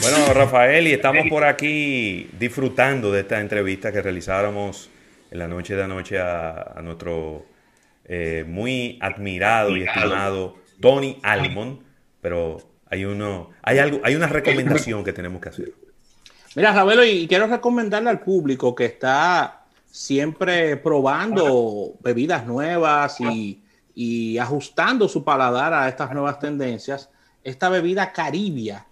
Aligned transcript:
Bueno, 0.00 0.32
Rafael, 0.32 0.86
y 0.86 0.92
estamos 0.92 1.26
por 1.28 1.44
aquí 1.44 2.30
disfrutando 2.38 3.10
de 3.12 3.20
esta 3.20 3.40
entrevista 3.40 3.92
que 3.92 4.00
realizáramos 4.00 4.88
en 5.30 5.38
la 5.38 5.48
noche 5.48 5.74
de 5.74 5.82
anoche 5.82 6.18
a, 6.18 6.80
nuestro 6.82 7.44
eh, 8.04 8.44
muy 8.46 8.98
admirado 9.02 9.76
y 9.76 9.82
estimado 9.82 10.56
Tony 10.80 11.18
Almond, 11.22 11.80
pero 12.20 12.58
hay 12.88 13.04
uno, 13.04 13.50
hay 13.62 13.78
algo, 13.78 14.00
hay 14.04 14.14
una 14.14 14.28
recomendación 14.28 15.04
que 15.04 15.12
tenemos 15.12 15.40
que 15.42 15.48
hacer. 15.48 15.72
Mira, 16.54 16.72
Ravelo, 16.72 17.04
y 17.04 17.26
quiero 17.26 17.46
recomendarle 17.46 18.08
al 18.08 18.20
público 18.20 18.74
que 18.74 18.86
está 18.86 19.66
siempre 19.90 20.76
probando 20.76 21.94
bebidas 22.00 22.46
nuevas 22.46 23.20
y, 23.20 23.62
y 23.94 24.38
ajustando 24.38 25.08
su 25.08 25.24
paladar 25.24 25.74
a 25.74 25.88
estas 25.88 26.12
nuevas 26.12 26.38
tendencias, 26.38 27.10
esta 27.44 27.68
bebida 27.68 28.12
caribia 28.12 28.86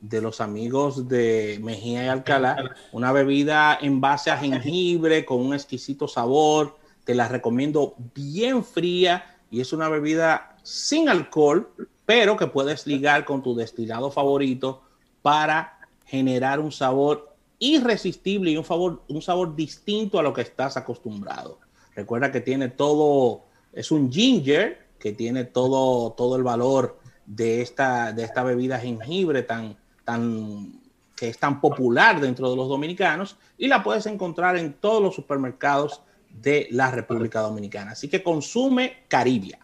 de 0.00 0.20
los 0.20 0.40
amigos 0.40 1.08
de 1.08 1.58
Mejía 1.62 2.04
y 2.04 2.08
Alcalá, 2.08 2.74
una 2.92 3.12
bebida 3.12 3.78
en 3.80 4.00
base 4.00 4.30
a 4.30 4.36
jengibre 4.38 5.24
con 5.24 5.40
un 5.40 5.54
exquisito 5.54 6.08
sabor, 6.08 6.76
te 7.04 7.14
la 7.14 7.28
recomiendo 7.28 7.94
bien 8.14 8.64
fría 8.64 9.38
y 9.50 9.60
es 9.60 9.72
una 9.72 9.88
bebida 9.88 10.56
sin 10.62 11.08
alcohol, 11.08 11.70
pero 12.04 12.36
que 12.36 12.46
puedes 12.46 12.86
ligar 12.86 13.24
con 13.24 13.42
tu 13.42 13.54
destilado 13.54 14.10
favorito 14.10 14.82
para 15.22 15.78
generar 16.04 16.60
un 16.60 16.72
sabor 16.72 17.34
irresistible 17.58 18.50
y 18.50 18.56
un, 18.56 18.64
favor, 18.64 19.02
un 19.08 19.22
sabor 19.22 19.56
distinto 19.56 20.18
a 20.18 20.22
lo 20.22 20.32
que 20.32 20.42
estás 20.42 20.76
acostumbrado. 20.76 21.58
Recuerda 21.94 22.30
que 22.30 22.40
tiene 22.40 22.68
todo, 22.68 23.44
es 23.72 23.90
un 23.90 24.12
ginger 24.12 24.86
que 24.98 25.12
tiene 25.12 25.44
todo, 25.44 26.12
todo 26.12 26.36
el 26.36 26.42
valor 26.42 26.98
de 27.26 27.60
esta, 27.60 28.12
de 28.12 28.24
esta 28.24 28.42
bebida 28.42 28.78
jengibre 28.78 29.42
tan, 29.42 29.76
tan, 30.08 30.80
que 31.14 31.28
es 31.28 31.38
tan 31.38 31.60
popular 31.60 32.18
dentro 32.18 32.48
de 32.48 32.56
los 32.56 32.66
dominicanos 32.66 33.36
y 33.58 33.68
la 33.68 33.82
puedes 33.82 34.06
encontrar 34.06 34.56
en 34.56 34.72
todos 34.72 35.02
los 35.02 35.14
supermercados 35.14 36.02
de 36.30 36.66
la 36.70 36.90
República 36.90 37.40
Dominicana. 37.40 37.90
Así 37.90 38.08
que 38.08 38.22
consume 38.22 39.00
Caribia. 39.06 39.58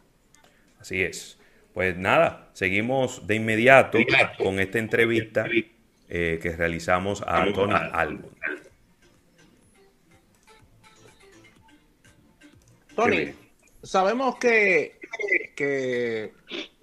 Así 0.78 1.00
es. 1.00 1.38
Pues 1.72 1.96
nada, 1.96 2.50
seguimos 2.52 3.26
de 3.26 3.36
inmediato 3.36 3.96
con 4.36 4.60
esta 4.60 4.78
entrevista 4.78 5.46
eh, 6.10 6.38
que 6.42 6.54
realizamos 6.54 7.24
a 7.26 7.50
Tony 7.54 7.72
Albon. 7.72 8.34
Tony, 12.94 13.32
sabemos 13.82 14.36
que, 14.36 15.00
que 15.56 16.34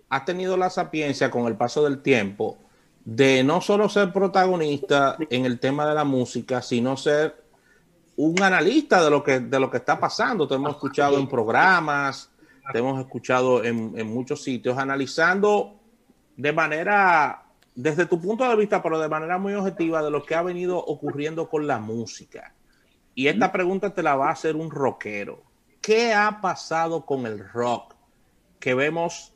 has 0.09 0.25
tenido 0.25 0.57
la 0.57 0.71
sapiencia 0.71 1.29
con 1.29 1.45
el 1.45 1.55
paso 1.55 1.83
del 1.83 2.01
tiempo 2.01 2.57
de 3.05 3.43
no 3.43 3.61
solo 3.61 3.89
ser 3.89 4.13
protagonista 4.13 5.17
en 5.29 5.45
el 5.45 5.59
tema 5.59 5.87
de 5.87 5.95
la 5.95 6.03
música, 6.03 6.61
sino 6.61 6.95
ser 6.97 7.43
un 8.17 8.41
analista 8.41 9.03
de 9.03 9.09
lo 9.09 9.23
que, 9.23 9.39
de 9.39 9.59
lo 9.59 9.71
que 9.71 9.77
está 9.77 9.99
pasando. 9.99 10.47
Te 10.47 10.55
hemos 10.55 10.71
escuchado 10.71 11.17
en 11.17 11.27
programas, 11.27 12.29
te 12.71 12.79
hemos 12.79 12.99
escuchado 12.99 13.63
en, 13.63 13.93
en 13.97 14.07
muchos 14.07 14.43
sitios, 14.43 14.77
analizando 14.77 15.79
de 16.37 16.53
manera, 16.53 17.43
desde 17.75 18.05
tu 18.05 18.21
punto 18.21 18.47
de 18.47 18.55
vista, 18.55 18.81
pero 18.81 18.99
de 18.99 19.09
manera 19.09 19.37
muy 19.37 19.53
objetiva, 19.53 20.03
de 20.03 20.11
lo 20.11 20.23
que 20.23 20.35
ha 20.35 20.41
venido 20.41 20.77
ocurriendo 20.77 21.49
con 21.49 21.65
la 21.67 21.79
música. 21.79 22.53
Y 23.15 23.27
esta 23.27 23.51
pregunta 23.51 23.93
te 23.93 24.03
la 24.03 24.15
va 24.15 24.29
a 24.29 24.33
hacer 24.33 24.55
un 24.55 24.71
rockero. 24.71 25.43
¿Qué 25.81 26.13
ha 26.13 26.39
pasado 26.41 27.05
con 27.05 27.25
el 27.25 27.47
rock? 27.49 27.95
Que 28.59 28.73
vemos 28.73 29.33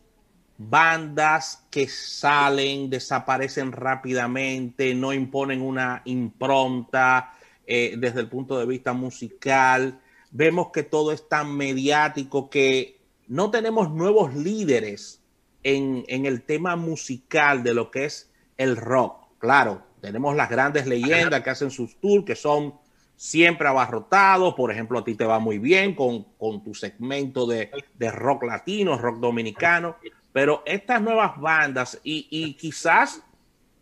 bandas 0.58 1.66
que 1.70 1.88
salen, 1.88 2.90
desaparecen 2.90 3.72
rápidamente, 3.72 4.94
no 4.96 5.14
imponen 5.14 5.62
una 5.62 6.02
impronta 6.06 7.34
eh, 7.66 7.96
desde 7.98 8.22
el 8.22 8.30
punto 8.30 8.58
de 8.58 8.66
vista 8.66 8.94
musical. 8.94 10.00
Vemos 10.32 10.70
que 10.72 10.84
todo 10.84 11.12
es 11.12 11.28
tan 11.28 11.56
mediático 11.56 12.50
que 12.50 13.02
no 13.28 13.52
tenemos 13.52 13.92
nuevos 13.92 14.34
líderes 14.36 15.22
en, 15.64 16.06
en 16.08 16.26
el 16.26 16.44
tema 16.44 16.76
musical 16.76 17.64
de 17.64 17.74
lo 17.74 17.92
que 17.92 18.06
es 18.06 18.32
el 18.58 18.78
rock. 18.78 19.28
Claro, 19.40 19.84
tenemos 20.02 20.36
las 20.36 20.50
grandes 20.50 20.86
leyendas 20.88 21.42
que 21.42 21.50
hacen 21.50 21.72
sus 21.72 22.00
tours, 22.00 22.26
que 22.26 22.36
son 22.36 22.76
siempre 23.18 23.68
abarrotados. 23.68 24.54
Por 24.54 24.72
ejemplo, 24.72 25.00
a 25.00 25.04
ti 25.04 25.16
te 25.16 25.26
va 25.26 25.40
muy 25.40 25.58
bien 25.58 25.96
con, 25.96 26.24
con 26.38 26.64
tu 26.64 26.74
segmento 26.74 27.46
de, 27.46 27.72
de 27.96 28.12
rock 28.12 28.44
latino, 28.44 28.98
rock 28.98 29.20
dominicano 29.20 29.98
pero 30.36 30.64
estas 30.66 31.02
nuevas 31.02 31.40
bandas 31.40 31.98
y, 32.04 32.56
quizás 32.56 33.24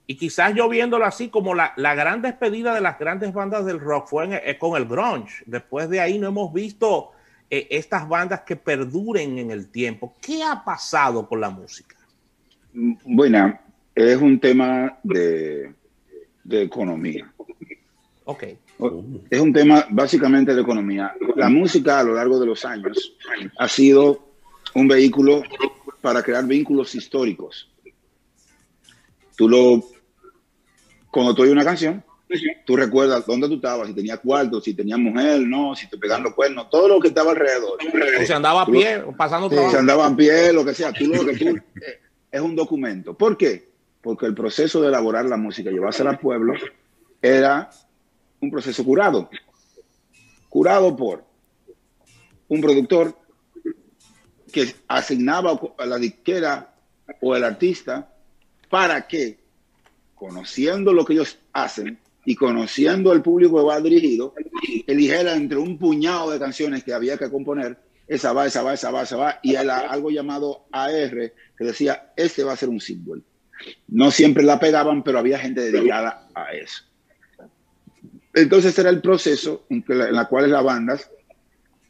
y 0.05 0.15
quizás 0.15 0.53
yo 0.53 0.69
viéndolo 0.69 1.03
así 1.03 1.29
como 1.29 1.55
la, 1.55 1.73
gran 1.75 2.21
despedida 2.21 2.75
de 2.75 2.79
las 2.79 2.99
grandes 2.99 3.33
bandas 3.33 3.65
del 3.65 3.79
rock 3.79 4.07
fue 4.07 4.39
eh, 4.47 4.59
con 4.59 4.79
el 4.79 4.85
grunge. 4.87 5.43
Después 5.47 5.89
de 5.89 5.99
ahí 5.99 6.19
no 6.19 6.27
hemos 6.27 6.53
visto 6.53 7.09
eh, 7.49 7.65
estas 7.71 8.07
bandas 8.07 8.41
que 8.41 8.55
perduren 8.55 9.39
en 9.39 9.49
el 9.49 9.69
tiempo. 9.69 10.13
¿Qué 10.21 10.43
ha 10.43 10.63
pasado 10.63 11.27
con 11.27 11.41
la 11.41 11.49
música? 11.49 11.95
Bueno, 12.71 13.59
es 13.95 14.17
un 14.17 14.39
tema 14.39 14.99
de, 15.01 15.73
de 16.43 16.61
economía. 16.61 17.33
Ok. 18.25 18.43
Es 19.31 19.39
un 19.39 19.53
tema 19.53 19.87
básicamente 19.89 20.53
de 20.53 20.61
economía. 20.61 21.15
La 21.35 21.49
música 21.49 22.01
a 22.01 22.03
lo 22.03 22.13
largo 22.13 22.39
de 22.39 22.45
los 22.45 22.63
años 22.63 23.15
ha 23.57 23.67
sido 23.67 24.23
un 24.75 24.87
vehículo 24.87 25.41
para 26.03 26.21
crear 26.21 26.45
vínculos 26.45 26.93
históricos. 26.95 27.71
Tú 29.37 29.47
lo, 29.47 29.81
cuando 31.09 31.33
tú 31.33 31.43
oyes 31.43 31.53
una 31.53 31.63
canción, 31.63 32.03
tú 32.65 32.75
recuerdas 32.75 33.25
dónde 33.25 33.47
tú 33.47 33.55
estabas, 33.55 33.87
si 33.87 33.93
tenías 33.93 34.19
cuarto, 34.19 34.59
si 34.59 34.73
tenías 34.73 34.99
mujer, 34.99 35.39
no, 35.39 35.73
si 35.75 35.87
te 35.87 35.97
pegaban 35.97 36.23
los 36.23 36.33
cuernos, 36.33 36.69
todo 36.69 36.89
lo 36.89 36.99
que 36.99 37.07
estaba 37.07 37.31
alrededor. 37.31 37.79
O 38.21 38.25
se 38.25 38.33
andaba 38.33 38.63
a 38.63 38.65
pie, 38.65 39.01
pasando 39.17 39.49
trabajo. 39.49 39.71
Se 39.71 39.77
andaba 39.77 40.05
a 40.05 40.13
pie, 40.13 40.51
lo 40.51 40.65
que 40.65 40.73
sea. 40.73 40.91
Tú 40.91 41.05
lo 41.05 41.25
que 41.25 41.37
tú, 41.37 41.47
eh, 41.47 42.01
es 42.29 42.41
un 42.41 42.53
documento. 42.53 43.17
¿Por 43.17 43.37
qué? 43.37 43.69
Porque 44.01 44.25
el 44.25 44.35
proceso 44.35 44.81
de 44.81 44.89
elaborar 44.89 45.23
la 45.23 45.37
música, 45.37 45.71
llevársela 45.71 46.09
al 46.09 46.19
pueblo, 46.19 46.53
era 47.21 47.69
un 48.41 48.51
proceso 48.51 48.83
curado. 48.83 49.29
Curado 50.49 50.93
por 50.97 51.23
un 52.49 52.59
productor 52.59 53.22
que 54.53 54.75
asignaba 54.87 55.59
a 55.77 55.85
la 55.85 55.97
disquera 55.97 56.73
o 57.19 57.35
el 57.35 57.43
artista 57.43 58.13
para 58.69 59.07
que, 59.07 59.39
conociendo 60.15 60.93
lo 60.93 61.03
que 61.03 61.13
ellos 61.13 61.37
hacen 61.51 61.99
y 62.23 62.35
conociendo 62.35 63.11
el 63.11 63.21
público 63.21 63.57
que 63.57 63.65
va 63.65 63.81
dirigido, 63.81 64.33
eligiera 64.87 65.35
entre 65.35 65.57
un 65.57 65.77
puñado 65.77 66.31
de 66.31 66.39
canciones 66.39 66.83
que 66.83 66.93
había 66.93 67.17
que 67.17 67.29
componer, 67.29 67.77
esa 68.07 68.31
va, 68.31 68.45
esa 68.45 68.63
va, 68.63 68.73
esa 68.73 68.91
va, 68.91 69.01
esa 69.01 69.17
va, 69.17 69.39
y 69.41 69.55
algo 69.55 70.11
llamado 70.11 70.65
AR, 70.71 71.33
que 71.57 71.65
decía, 71.65 72.13
este 72.15 72.43
va 72.43 72.53
a 72.53 72.57
ser 72.57 72.69
un 72.69 72.79
símbolo. 72.79 73.23
No 73.87 74.11
siempre 74.11 74.43
la 74.43 74.59
pegaban, 74.59 75.03
pero 75.03 75.19
había 75.19 75.39
gente 75.39 75.71
dedicada 75.71 76.27
a 76.35 76.53
eso. 76.53 76.83
Entonces 78.33 78.77
era 78.77 78.89
el 78.89 79.01
proceso 79.01 79.65
en, 79.69 79.83
la, 79.87 80.25
cual 80.25 80.51
las 80.51 80.63
bandas, 80.63 81.09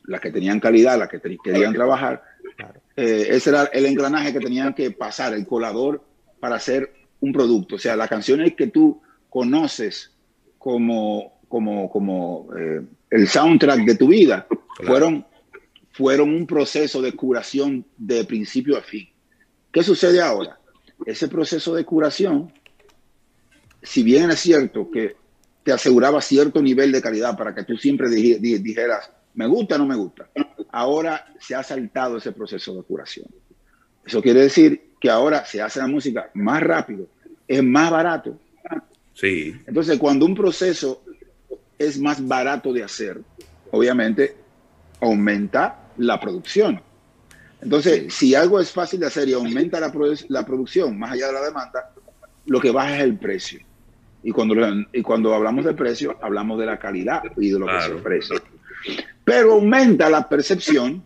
las 0.05 0.21
que 0.21 0.31
tenían 0.31 0.59
calidad, 0.59 0.97
las 0.97 1.09
que 1.09 1.19
querían 1.19 1.73
trabajar, 1.73 2.32
eh, 2.95 3.27
ese 3.29 3.49
era 3.49 3.63
el 3.65 3.85
engranaje 3.85 4.33
que 4.33 4.39
tenían 4.39 4.73
que 4.73 4.91
pasar, 4.91 5.33
el 5.33 5.45
colador, 5.45 6.03
para 6.39 6.55
hacer 6.55 6.93
un 7.19 7.31
producto. 7.31 7.75
O 7.75 7.79
sea, 7.79 7.95
las 7.95 8.09
canciones 8.09 8.53
que 8.55 8.67
tú 8.67 9.01
conoces 9.29 10.11
como, 10.57 11.39
como, 11.47 11.89
como 11.89 12.49
eh, 12.57 12.81
el 13.09 13.27
soundtrack 13.27 13.85
de 13.85 13.95
tu 13.95 14.07
vida 14.07 14.47
fueron, 14.85 15.25
fueron 15.91 16.29
un 16.33 16.45
proceso 16.45 17.01
de 17.01 17.13
curación 17.13 17.85
de 17.97 18.25
principio 18.25 18.77
a 18.77 18.81
fin. 18.81 19.09
¿Qué 19.71 19.83
sucede 19.83 20.21
ahora? 20.21 20.59
Ese 21.05 21.27
proceso 21.27 21.73
de 21.73 21.83
curación, 21.83 22.53
si 23.81 24.03
bien 24.03 24.29
es 24.29 24.39
cierto 24.39 24.89
que 24.91 25.15
te 25.63 25.71
aseguraba 25.71 26.21
cierto 26.21 26.61
nivel 26.61 26.91
de 26.91 27.01
calidad 27.01 27.37
para 27.37 27.55
que 27.55 27.63
tú 27.63 27.77
siempre 27.77 28.09
dijeras, 28.09 29.09
me 29.33 29.47
gusta 29.47 29.75
o 29.75 29.77
no 29.79 29.85
me 29.85 29.95
gusta. 29.95 30.29
Ahora 30.73 31.23
se 31.39 31.53
ha 31.53 31.61
saltado 31.61 32.17
ese 32.17 32.31
proceso 32.31 32.73
de 32.73 32.81
curación. 32.81 33.27
Eso 34.03 34.23
quiere 34.23 34.41
decir 34.41 34.93
que 34.99 35.07
ahora 35.07 35.45
se 35.45 35.61
hace 35.61 35.79
la 35.79 35.85
música 35.85 36.31
más 36.33 36.63
rápido, 36.63 37.05
es 37.47 37.63
más 37.63 37.91
barato. 37.91 38.39
Sí. 39.13 39.55
Entonces, 39.67 39.99
cuando 39.99 40.25
un 40.25 40.33
proceso 40.33 41.03
es 41.77 41.99
más 41.99 42.27
barato 42.27 42.73
de 42.73 42.83
hacer, 42.83 43.21
obviamente 43.69 44.35
aumenta 44.99 45.91
la 45.97 46.19
producción. 46.19 46.81
Entonces, 47.61 48.11
si 48.11 48.33
algo 48.33 48.59
es 48.59 48.71
fácil 48.71 48.99
de 48.99 49.05
hacer 49.05 49.29
y 49.29 49.33
aumenta 49.33 49.79
la, 49.79 49.93
la, 50.29 50.43
producción 50.43 50.97
más 50.97 51.11
allá 51.11 51.27
de 51.27 51.33
la 51.33 51.45
demanda, 51.45 51.93
lo 52.47 52.59
que 52.59 52.71
baja 52.71 52.97
es 52.97 53.03
el 53.03 53.17
precio. 53.17 53.59
Y 54.23 54.31
cuando, 54.31 54.55
y 54.91 55.03
cuando 55.03 55.35
hablamos 55.35 55.65
de 55.65 55.73
precio, 55.73 56.17
hablamos 56.19 56.59
de 56.59 56.65
la 56.65 56.79
calidad 56.79 57.21
y 57.37 57.51
de 57.51 57.59
lo 57.59 57.67
que 57.67 57.79
se 57.79 57.93
ofrece 57.93 58.33
pero 59.23 59.53
aumenta 59.53 60.09
la 60.09 60.27
percepción 60.27 61.03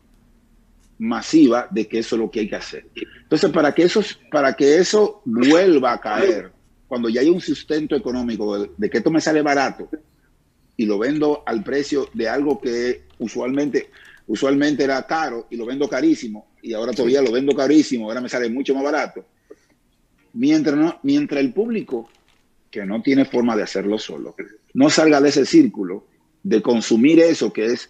masiva 1.00 1.68
de 1.70 1.88
que 1.88 2.00
eso 2.00 2.16
es 2.16 2.22
lo 2.22 2.32
que 2.32 2.42
hay 2.42 2.50
que 2.50 2.56
hacer. 2.56 2.88
Entonces, 3.24 3.52
para 3.52 3.74
que 3.74 3.84
eso, 3.84 4.04
para 4.32 4.54
que 4.54 4.78
eso 4.78 5.22
vuelva 5.26 5.94
a 5.94 6.02
caer 6.02 6.52
cuando 6.88 7.10
ya 7.10 7.22
hay 7.22 7.30
un 7.30 7.42
sustento 7.42 7.96
económico 7.96 8.60
de, 8.60 8.90
que 8.90 8.98
esto 8.98 9.12
me 9.12 9.22
sale 9.22 9.42
barato 9.42 9.90
y 10.78 10.86
lo 10.86 10.98
vendo 10.98 11.44
al 11.46 11.64
precio 11.64 12.10
de 12.14 12.30
algo 12.30 12.60
que 12.60 13.04
usualmente, 13.20 13.90
usualmente 14.28 14.84
era 14.84 15.06
caro 15.06 15.48
y 15.50 15.58
lo 15.58 15.66
vendo 15.66 15.90
carísimo 15.90 16.52
y 16.62 16.74
ahora 16.74 16.94
todavía 16.94 17.22
lo 17.22 17.32
vendo 17.32 17.54
carísimo, 17.56 18.06
ahora 18.06 18.22
me 18.22 18.30
sale 18.30 18.50
mucho 18.50 18.74
más 18.74 18.84
barato. 18.84 19.26
Mientras, 20.34 20.96
mientras 21.04 21.42
el 21.42 21.54
público, 21.54 22.10
que 22.70 22.86
no 22.86 23.02
tiene 23.02 23.26
forma 23.26 23.56
de 23.56 23.64
hacerlo 23.64 23.98
solo, 23.98 24.36
no 24.74 24.90
salga 24.90 25.20
de 25.20 25.30
ese 25.30 25.46
círculo 25.46 26.06
de 26.48 26.62
consumir 26.62 27.20
eso 27.20 27.52
que 27.52 27.66
es 27.66 27.90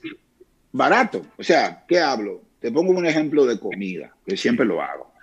barato. 0.72 1.26
O 1.38 1.44
sea, 1.44 1.86
¿qué 1.88 2.00
hablo? 2.00 2.42
Te 2.60 2.72
pongo 2.72 2.92
un 2.92 3.06
ejemplo 3.06 3.46
de 3.46 3.60
comida, 3.60 4.16
que 4.26 4.36
siempre 4.36 4.66
lo 4.66 4.82
hago 4.82 5.14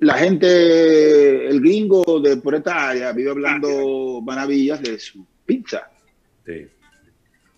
la 0.00 0.14
gente, 0.14 1.46
el 1.46 1.60
gringo 1.60 2.20
de 2.20 2.38
por 2.38 2.54
esta 2.54 2.88
área 2.88 3.12
vive 3.12 3.30
hablando 3.30 4.20
maravillas 4.22 4.82
de 4.82 4.98
su 4.98 5.26
pizza. 5.44 5.90
Sí. 6.46 6.66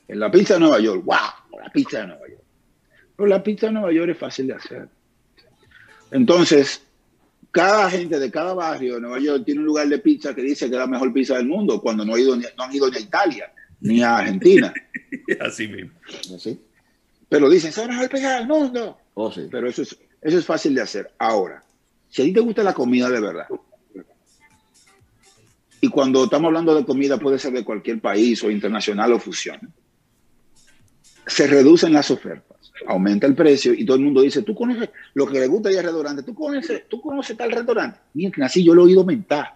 En 0.09 0.19
la 0.19 0.31
pizza 0.31 0.55
de 0.55 0.61
Nueva 0.61 0.81
York, 0.81 1.05
wow, 1.05 1.61
la 1.63 1.71
pizza 1.71 2.01
de 2.01 2.09
Nueva 2.09 2.29
York. 2.29 2.43
Pero 3.17 3.29
la 3.29 3.43
pizza 3.43 3.67
de 3.67 3.73
Nueva 3.73 3.93
York 3.93 4.11
es 4.11 4.19
fácil 4.19 4.49
de 4.49 4.55
hacer. 4.55 4.89
Entonces, 6.11 6.85
cada 7.53 7.91
gente 7.91 8.19
de 8.19 8.31
cada 8.31 8.55
barrio 8.55 8.95
de 8.95 9.03
Nueva 9.03 9.21
York 9.21 9.45
tiene 9.45 9.61
un 9.61 9.67
lugar 9.67 9.87
de 9.87 9.99
pizza 9.99 10.35
que 10.35 10.43
dice 10.43 10.69
que 10.69 10.75
es 10.75 10.81
la 10.81 10.87
mejor 10.87 11.13
pizza 11.13 11.37
del 11.37 11.47
mundo, 11.47 11.81
cuando 11.81 12.05
no, 12.05 12.17
ido, 12.17 12.35
no 12.35 12.65
han 12.65 12.75
ido 12.75 12.91
ni 12.91 12.97
a 12.97 13.01
Italia, 13.01 13.53
ni 13.81 14.03
a 14.03 14.17
Argentina. 14.17 14.73
Así 15.41 15.69
mismo. 15.69 15.93
Pero 17.29 17.51
dicen, 17.51 17.71
es 17.71 17.77
la 17.77 17.89
mejor 17.89 18.09
pizza 18.09 18.37
del 18.37 18.49
mundo. 18.49 18.99
Oh, 19.15 19.31
sí. 19.31 19.49
Pero 19.51 19.69
eso 19.69 19.83
es, 19.83 19.97
eso 20.23 20.39
es 20.39 20.47
fácil 20.47 20.75
de 20.75 20.81
hacer. 20.81 21.13
Ahora, 21.19 21.63
si 22.09 22.23
a 22.23 22.25
ti 22.25 22.33
te 22.33 22.41
gusta 22.41 22.63
la 22.63 22.73
comida 22.73 23.11
de 23.11 23.21
verdad, 23.21 23.47
y 25.83 25.89
cuando 25.89 26.25
estamos 26.25 26.47
hablando 26.47 26.75
de 26.75 26.87
comida 26.87 27.19
puede 27.19 27.39
ser 27.39 27.53
de 27.53 27.65
cualquier 27.65 28.01
país 28.01 28.43
o 28.45 28.51
internacional 28.51 29.13
o 29.13 29.19
fusión, 29.19 29.75
se 31.27 31.47
reducen 31.47 31.93
las 31.93 32.11
ofertas, 32.11 32.52
aumenta 32.87 33.27
el 33.27 33.35
precio 33.35 33.73
y 33.75 33.85
todo 33.85 33.97
el 33.97 34.03
mundo 34.03 34.23
dice, 34.23 34.43
tú 34.43 34.55
conoces 34.55 34.91
lo 35.15 35.27
que 35.27 35.41
le 35.41 35.47
gusta 35.47 35.69
al 35.69 35.77
restaurante, 35.77 36.23
tú 36.23 36.35
conoces, 36.35 36.83
tú 36.89 37.01
conoces 37.01 37.37
tal 37.37 37.53
restaurante. 37.53 37.99
Mientras 38.15 38.51
así 38.51 38.65
yo 38.65 38.75
lo 38.75 38.83
he 38.83 38.85
oído 38.87 39.01
aumentar, 39.01 39.55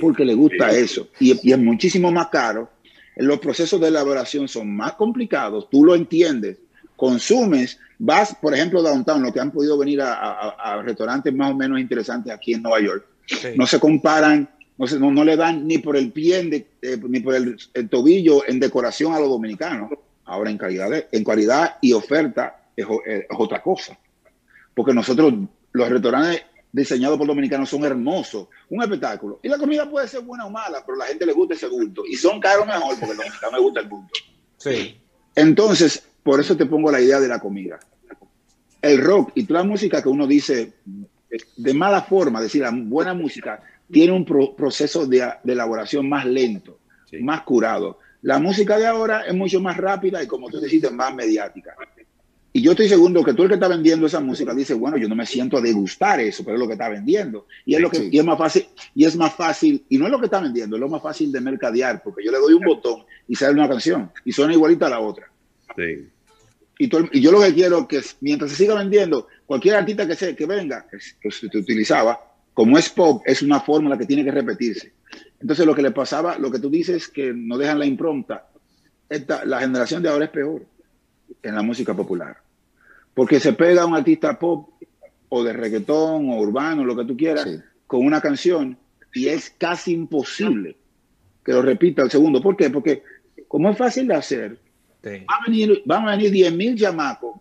porque 0.00 0.24
le 0.24 0.34
gusta 0.34 0.70
eso. 0.70 1.08
Y, 1.20 1.38
y 1.48 1.52
es 1.52 1.58
muchísimo 1.58 2.10
más 2.10 2.28
caro. 2.28 2.70
Los 3.16 3.38
procesos 3.40 3.80
de 3.80 3.88
elaboración 3.88 4.48
son 4.48 4.74
más 4.74 4.92
complicados, 4.92 5.68
tú 5.70 5.84
lo 5.84 5.94
entiendes, 5.94 6.58
consumes 6.96 7.78
Vas, 7.98 8.34
por 8.40 8.54
ejemplo, 8.54 8.80
downtown, 8.80 9.22
lo 9.22 9.32
que 9.32 9.40
han 9.40 9.50
podido 9.50 9.76
venir 9.76 10.00
a, 10.00 10.80
restaurantes 10.84 11.34
más 11.34 11.50
o 11.50 11.54
menos 11.54 11.80
interesantes 11.80 12.32
aquí 12.32 12.54
en 12.54 12.62
Nueva 12.62 12.80
York, 12.80 13.04
no 13.56 13.66
se 13.66 13.80
comparan, 13.80 14.48
no, 14.76 14.86
se, 14.86 15.00
no, 15.00 15.24
le 15.24 15.36
dan 15.36 15.66
ni 15.66 15.78
por 15.78 15.96
el 15.96 16.12
pie, 16.12 16.68
eh, 16.80 17.00
ni 17.08 17.20
por 17.20 17.34
el, 17.34 17.56
tobillo 17.90 18.46
en 18.48 18.60
decoración 18.60 19.14
a 19.14 19.18
los 19.18 19.28
dominicanos. 19.28 19.90
Ahora 20.28 20.50
en 20.50 20.58
calidad, 20.58 20.90
en 21.10 21.24
calidad 21.24 21.78
y 21.80 21.92
oferta 21.92 22.68
es, 22.76 22.86
otra 23.30 23.62
cosa. 23.62 23.98
Porque 24.74 24.94
nosotros, 24.94 25.34
los 25.72 25.88
restaurantes 25.88 26.42
diseñados 26.70 27.18
por 27.18 27.26
dominicanos 27.26 27.68
son 27.68 27.84
hermosos, 27.84 28.48
un 28.68 28.82
espectáculo. 28.82 29.40
Y 29.42 29.48
la 29.48 29.58
comida 29.58 29.90
puede 29.90 30.06
ser 30.06 30.20
buena 30.20 30.46
o 30.46 30.50
mala, 30.50 30.84
pero 30.84 30.96
a 30.96 30.98
la 30.98 31.06
gente 31.06 31.26
le 31.26 31.32
gusta 31.32 31.54
ese 31.54 31.66
gusto. 31.66 32.04
Y 32.06 32.14
son 32.14 32.38
caros 32.40 32.66
mejor 32.66 32.90
porque 33.00 33.04
a 33.04 33.08
los 33.08 33.16
dominicanos 33.16 33.52
les 33.52 33.62
gusta 33.62 33.80
el 33.80 33.88
gusto. 33.88 34.18
Sí. 34.58 35.00
Entonces, 35.34 36.06
por 36.22 36.40
eso 36.40 36.56
te 36.56 36.66
pongo 36.66 36.92
la 36.92 37.00
idea 37.00 37.18
de 37.18 37.28
la 37.28 37.40
comida. 37.40 37.78
El 38.80 39.02
rock 39.02 39.32
y 39.34 39.44
toda 39.44 39.60
la 39.60 39.66
música 39.66 40.02
que 40.02 40.08
uno 40.08 40.26
dice 40.26 40.74
de 41.56 41.74
mala 41.74 42.02
forma, 42.02 42.40
decir, 42.40 42.62
la 42.62 42.70
buena 42.72 43.14
música 43.14 43.62
tiene 43.90 44.12
un 44.12 44.24
proceso 44.24 45.06
de, 45.06 45.26
elaboración 45.44 46.08
más 46.08 46.24
lento, 46.24 46.78
más 47.20 47.42
curado. 47.42 47.98
La 48.22 48.38
música 48.38 48.76
de 48.78 48.86
ahora 48.86 49.22
es 49.26 49.34
mucho 49.34 49.60
más 49.60 49.76
rápida 49.76 50.22
y, 50.22 50.26
como 50.26 50.48
tú 50.48 50.60
dijiste, 50.60 50.90
más 50.90 51.14
mediática. 51.14 51.74
Y 52.52 52.62
yo 52.62 52.72
estoy 52.72 52.88
seguro 52.88 53.22
que 53.22 53.34
tú 53.34 53.42
el 53.42 53.48
que 53.48 53.54
está 53.54 53.68
vendiendo 53.68 54.06
esa 54.06 54.20
música 54.20 54.54
dice, 54.54 54.74
bueno, 54.74 54.96
yo 54.96 55.08
no 55.08 55.14
me 55.14 55.26
siento 55.26 55.58
a 55.58 55.60
degustar 55.60 56.18
eso, 56.18 56.42
pero 56.42 56.56
es 56.56 56.60
lo 56.60 56.66
que 56.66 56.72
está 56.72 56.88
vendiendo. 56.88 57.46
Y 57.64 57.74
es 57.74 57.80
lo 57.80 57.90
que 57.90 58.08
y 58.10 58.18
es 58.18 58.24
más 58.24 58.38
fácil, 58.38 58.66
y 58.94 59.04
es 59.04 59.16
más 59.16 59.34
fácil, 59.34 59.84
y 59.88 59.98
no 59.98 60.06
es 60.06 60.10
lo 60.10 60.18
que 60.18 60.24
está 60.24 60.40
vendiendo, 60.40 60.76
es 60.76 60.80
lo 60.80 60.88
más 60.88 61.02
fácil 61.02 61.30
de 61.30 61.40
mercadear, 61.40 62.02
porque 62.02 62.24
yo 62.24 62.32
le 62.32 62.38
doy 62.38 62.54
un 62.54 62.64
botón 62.64 63.04
y 63.28 63.36
sale 63.36 63.52
una 63.52 63.68
canción 63.68 64.10
y 64.24 64.32
suena 64.32 64.54
igualita 64.54 64.86
a 64.86 64.90
la 64.90 65.00
otra. 65.00 65.30
Sí. 65.76 66.08
Y, 66.78 67.20
yo 67.20 67.32
lo 67.32 67.40
que 67.40 67.52
quiero 67.52 67.86
que 67.86 68.00
mientras 68.20 68.50
se 68.50 68.56
siga 68.56 68.74
vendiendo, 68.74 69.26
cualquier 69.44 69.76
artista 69.76 70.06
que, 70.06 70.14
se, 70.14 70.34
que 70.34 70.46
venga, 70.46 70.86
que, 70.88 71.30
se 71.30 71.46
utilizaba, 71.46 72.18
como 72.54 72.78
es 72.78 72.88
pop, 72.88 73.22
es 73.26 73.42
una 73.42 73.60
fórmula 73.60 73.98
que 73.98 74.06
tiene 74.06 74.24
que 74.24 74.30
repetirse. 74.30 74.92
Entonces 75.40 75.66
lo 75.66 75.74
que 75.74 75.82
le 75.82 75.90
pasaba, 75.90 76.38
lo 76.38 76.50
que 76.50 76.58
tú 76.58 76.70
dices 76.70 77.08
que 77.08 77.32
no 77.32 77.58
dejan 77.58 77.78
la 77.78 77.86
impronta, 77.86 78.48
esta, 79.08 79.44
la 79.44 79.60
generación 79.60 80.02
de 80.02 80.08
ahora 80.08 80.26
es 80.26 80.30
peor 80.30 80.66
en 81.42 81.54
la 81.54 81.62
música 81.62 81.94
popular. 81.94 82.38
Porque 83.14 83.40
se 83.40 83.52
pega 83.52 83.86
un 83.86 83.94
artista 83.94 84.38
pop 84.38 84.70
o 85.28 85.44
de 85.44 85.52
reggaetón 85.52 86.30
o 86.30 86.40
urbano, 86.40 86.84
lo 86.84 86.96
que 86.96 87.04
tú 87.04 87.16
quieras, 87.16 87.46
con 87.86 88.04
una 88.04 88.20
canción 88.20 88.76
y 89.14 89.28
es 89.28 89.50
casi 89.56 89.92
imposible 89.92 90.76
que 91.44 91.52
lo 91.52 91.62
repita 91.62 92.02
el 92.02 92.10
segundo. 92.10 92.42
¿Por 92.42 92.56
qué? 92.56 92.70
Porque 92.70 93.02
como 93.46 93.70
es 93.70 93.78
fácil 93.78 94.06
de 94.06 94.14
hacer, 94.14 94.58
Van 95.02 95.24
a 95.28 95.44
venir, 95.46 95.82
van 95.84 96.08
a 96.08 96.16
venir 96.16 96.32
10.000 96.32 96.78
chamacos 96.78 97.40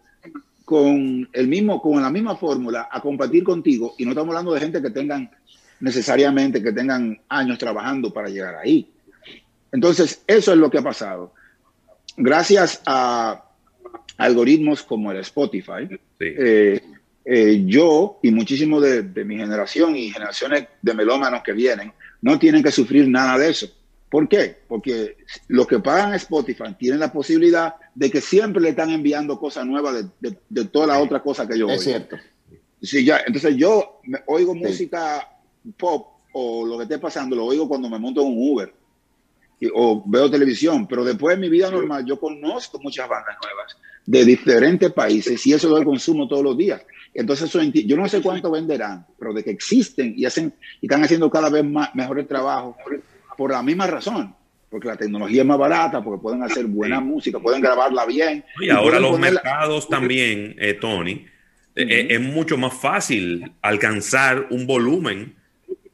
con, 0.63 1.27
el 1.31 1.47
mismo, 1.47 1.81
con 1.81 2.01
la 2.01 2.09
misma 2.09 2.35
fórmula 2.35 2.87
a 2.91 3.01
compartir 3.01 3.43
contigo 3.43 3.95
y 3.97 4.05
no 4.05 4.11
estamos 4.11 4.29
hablando 4.29 4.53
de 4.53 4.59
gente 4.59 4.81
que 4.81 4.89
tengan 4.89 5.29
necesariamente 5.79 6.61
que 6.61 6.71
tengan 6.71 7.19
años 7.29 7.57
trabajando 7.57 8.11
para 8.11 8.29
llegar 8.29 8.55
ahí. 8.55 8.91
Entonces, 9.71 10.21
eso 10.27 10.51
es 10.51 10.57
lo 10.57 10.69
que 10.69 10.79
ha 10.79 10.83
pasado. 10.83 11.33
Gracias 12.15 12.81
a 12.85 13.43
algoritmos 14.17 14.83
como 14.83 15.11
el 15.11 15.19
Spotify, 15.19 15.87
eh, 16.19 16.81
eh, 17.23 17.63
yo 17.65 18.19
y 18.23 18.31
muchísimos 18.31 18.81
de, 18.81 19.03
de, 19.03 19.25
mi 19.25 19.37
generación 19.37 19.95
y 19.95 20.09
generaciones 20.09 20.67
de 20.81 20.93
melómanos 20.93 21.43
que 21.43 21.51
vienen 21.51 21.91
no 22.21 22.39
tienen 22.39 22.63
que 22.63 22.71
sufrir 22.71 23.07
nada 23.07 23.37
de 23.37 23.49
eso. 23.49 23.67
¿Por 24.09 24.27
qué? 24.29 24.57
Porque 24.67 25.17
los 25.49 25.67
que 25.67 25.79
pagan 25.79 26.13
Spotify 26.13 26.73
tienen 26.79 26.99
la 26.99 27.11
posibilidad 27.11 27.75
de 27.93 28.09
que 28.09 28.21
siempre 28.21 28.61
le 28.61 28.69
están 28.69 28.89
enviando 28.89 29.37
cosas 29.37 29.65
nuevas 29.65 30.09
de, 30.19 30.37
de, 30.49 30.65
todas 30.65 30.87
las 30.87 31.01
otras 31.01 31.21
cosas 31.21 31.47
que 31.47 31.59
yo 31.59 31.69
Es 31.69 31.83
cierto. 31.83 32.15
Sí, 32.81 33.03
ya, 33.03 33.21
entonces 33.25 33.55
yo 33.57 33.99
oigo 34.27 34.55
música 34.55 35.27
pop 35.73 36.07
o 36.33 36.65
lo 36.65 36.77
que 36.77 36.83
esté 36.83 36.99
pasando, 36.99 37.35
lo 37.35 37.45
oigo 37.45 37.67
cuando 37.67 37.89
me 37.89 37.99
monto 37.99 38.21
en 38.21 38.27
un 38.27 38.51
Uber 38.51 38.73
o 39.73 40.03
veo 40.05 40.29
televisión, 40.29 40.87
pero 40.87 41.03
después 41.03 41.33
en 41.33 41.41
mi 41.41 41.49
vida 41.49 41.71
normal 41.71 42.05
yo 42.05 42.19
conozco 42.19 42.79
muchas 42.79 43.09
bandas 43.09 43.35
nuevas 43.41 43.75
de 44.05 44.23
diferentes 44.23 44.91
países 44.93 45.45
y 45.47 45.53
eso 45.53 45.67
lo 45.67 45.83
consumo 45.83 46.27
todos 46.27 46.43
los 46.43 46.57
días. 46.57 46.81
Entonces 47.13 47.51
yo 47.85 47.97
no 47.97 48.07
sé 48.07 48.21
cuánto 48.21 48.51
venderán, 48.51 49.05
pero 49.17 49.33
de 49.33 49.43
que 49.43 49.49
existen 49.49 50.13
y 50.15 50.25
hacen 50.25 50.53
y 50.79 50.85
están 50.85 51.03
haciendo 51.03 51.29
cada 51.29 51.49
vez 51.49 51.65
más 51.65 51.93
mejores 51.95 52.27
trabajos 52.27 52.75
por 53.35 53.51
la 53.51 53.63
misma 53.63 53.87
razón, 53.87 54.35
porque 54.69 54.87
la 54.87 54.95
tecnología 54.95 55.41
es 55.41 55.47
más 55.47 55.57
barata, 55.57 56.03
porque 56.03 56.21
pueden 56.21 56.43
hacer 56.43 56.65
buena 56.65 56.99
música, 56.99 57.39
pueden 57.39 57.61
grabarla 57.61 58.05
bien. 58.05 58.45
Y, 58.61 58.69
ahora 58.69 58.99
los 58.99 59.19
mercados 59.19 59.89
también, 59.89 60.55
eh, 60.59 60.75
Tony, 60.75 61.25
eh, 61.75 61.85
eh, 61.89 62.07
es 62.11 62.21
mucho 62.21 62.57
más 62.57 62.73
fácil 62.73 63.51
alcanzar 63.61 64.47
un 64.49 64.67
volumen, 64.67 65.35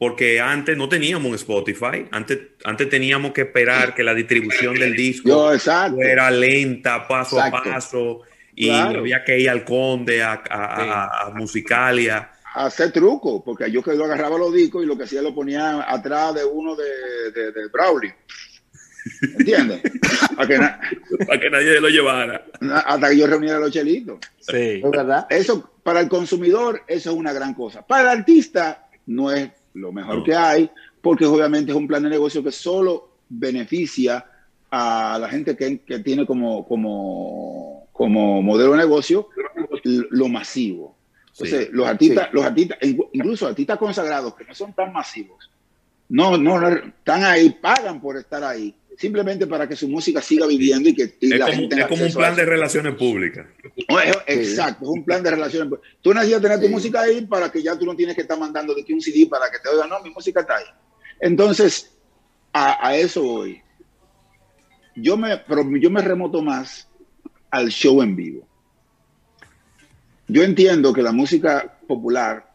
porque 0.04 0.42
antes 0.42 0.76
no 0.76 0.90
teníamos 0.90 1.30
un 1.30 1.36
Spotify, 1.36 2.06
antes, 2.12 2.40
antes 2.66 2.90
teníamos 2.90 3.32
que 3.32 3.44
esperar 3.44 3.96
que 3.96 4.04
la 4.04 4.14
distribución 4.14 4.76
del 4.76 4.98
disco 4.98 5.54
fuera 5.94 6.30
lenta, 6.30 7.08
paso 7.08 7.42
a 7.42 7.50
paso, 7.50 8.20
y 8.54 8.70
había 8.70 9.24
que 9.24 9.40
ir 9.40 9.50
al 9.50 9.64
Conde, 9.64 10.22
a, 10.22 10.44
a 10.50 11.32
Musicalia 11.36 12.32
hacer 12.54 12.92
truco, 12.92 13.42
porque 13.44 13.72
yo 13.72 13.82
que 13.82 13.94
lo 13.94 14.04
agarraba 14.04 14.38
los 14.38 14.54
discos 14.54 14.84
y 14.84 14.86
lo 14.86 14.98
que 14.98 15.06
hacía 15.06 15.22
lo 15.22 15.34
ponía 15.34 15.90
atrás 15.90 16.36
de 16.36 16.44
uno 16.44 16.76
de, 16.76 17.32
de, 17.34 17.52
de 17.54 18.14
¿Entiendes? 19.38 19.82
Para 20.36 20.48
que, 21.40 21.50
nadie 21.50 21.80
lo 21.80 21.88
llevara. 21.88 22.46
Hasta 22.86 23.10
que 23.10 23.18
yo 23.18 23.26
reuniera 23.26 23.58
los 23.58 23.72
chelitos. 23.72 24.20
Sí. 24.42 24.82
¿verdad? 24.84 25.28
Eso, 25.30 25.72
para 25.82 26.02
el 26.02 26.10
consumidor, 26.10 26.84
eso 26.88 27.12
es 27.12 27.16
una 27.16 27.32
gran 27.32 27.54
cosa. 27.54 27.88
Para 27.88 28.12
el 28.12 28.20
artista, 28.20 28.90
no 29.06 29.32
es 29.32 29.50
lo 29.74 29.92
mejor 29.92 30.24
que 30.24 30.36
hay, 30.36 30.70
porque 31.02 31.26
obviamente 31.26 31.72
es 31.72 31.78
un 31.78 31.88
plan 31.88 32.04
de 32.04 32.10
negocio 32.10 32.44
que 32.44 32.52
solo 32.52 33.10
beneficia 33.30 34.26
a 34.72 35.18
la 35.20 35.30
gente 35.30 35.56
que, 35.56 35.80
que 35.80 36.00
tiene 36.00 36.26
como, 36.26 36.68
como, 36.68 37.88
como 37.92 38.42
modelo 38.42 38.72
de 38.72 38.80
negocio 38.80 39.30
lo 39.84 40.28
masivo. 40.28 40.96
Entonces, 41.32 41.70
los 41.72 41.88
artistas, 41.88 42.30
los 42.32 42.46
artistas, 42.46 42.78
incluso 43.12 43.48
artistas 43.48 43.78
consagrados 43.78 44.36
que 44.36 44.46
no 44.46 44.54
son 44.54 44.74
tan 44.74 44.94
masivos, 44.94 45.50
no, 46.10 46.38
no, 46.38 46.68
están 46.68 47.24
ahí, 47.24 47.50
pagan 47.50 48.00
por 48.00 48.18
estar 48.18 48.44
ahí 48.44 48.76
simplemente 48.98 49.48
para 49.48 49.68
que 49.68 49.76
su 49.76 49.88
música 49.88 50.22
siga 50.22 50.46
viviendo 50.48 50.90
y 50.90 50.96
que 50.96 51.04
es 51.04 51.40
como, 51.40 51.70
Es 51.72 51.88
como 51.88 52.06
un 52.06 52.14
plan 52.14 52.36
de 52.36 52.46
relaciones 52.46 52.96
públicas. 52.96 53.48
Exacto, 54.28 54.86
es 54.86 54.90
un 54.90 55.04
plan 55.04 55.24
de 55.24 55.32
relaciones 55.32 55.70
públicas. 55.70 55.98
Tú 56.02 56.14
necesitas 56.14 56.42
tener 56.42 56.60
tu 56.60 56.70
música 56.70 57.02
ahí 57.02 57.26
para 57.26 57.52
que 57.52 57.62
ya 57.62 57.78
tú 57.78 57.86
no 57.86 57.96
tienes 57.96 58.16
que 58.16 58.22
estar 58.22 58.38
mandando 58.38 58.74
de 58.74 58.84
que 58.84 58.94
un 58.94 59.02
CD 59.02 59.28
para 59.28 59.50
que 59.50 59.60
te 59.60 59.70
oigan, 59.70 59.90
no, 59.90 60.02
mi 60.02 60.10
música 60.10 60.42
está 60.42 60.58
ahí. 60.58 60.66
Entonces, 61.20 61.92
a, 62.52 62.88
a 62.88 62.96
eso 62.96 63.24
voy. 63.24 63.62
Yo 64.96 65.18
me, 65.18 65.38
pero 65.38 65.66
yo 65.78 65.90
me 65.90 66.02
remoto 66.02 66.42
más 66.42 66.88
al 67.50 67.70
show 67.70 68.02
en 68.02 68.16
vivo. 68.16 68.48
Yo 70.28 70.44
entiendo 70.44 70.94
que 70.94 71.02
la 71.02 71.12
música 71.12 71.78
popular 71.88 72.54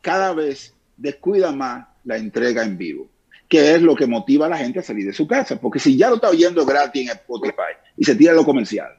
cada 0.00 0.34
vez 0.34 0.74
descuida 0.96 1.52
más 1.52 1.88
la 2.04 2.16
entrega 2.18 2.62
en 2.64 2.76
vivo, 2.76 3.10
que 3.48 3.74
es 3.74 3.82
lo 3.82 3.94
que 3.94 4.06
motiva 4.06 4.46
a 4.46 4.48
la 4.48 4.58
gente 4.58 4.78
a 4.78 4.82
salir 4.82 5.06
de 5.06 5.12
su 5.12 5.26
casa. 5.26 5.60
Porque 5.60 5.78
si 5.78 5.96
ya 5.96 6.08
lo 6.08 6.16
está 6.16 6.30
oyendo 6.30 6.64
gratis 6.64 7.02
en 7.02 7.16
Spotify 7.16 7.74
y 7.96 8.04
se 8.04 8.14
tira 8.14 8.32
lo 8.32 8.44
comercial. 8.44 8.92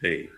Sí. 0.00 0.28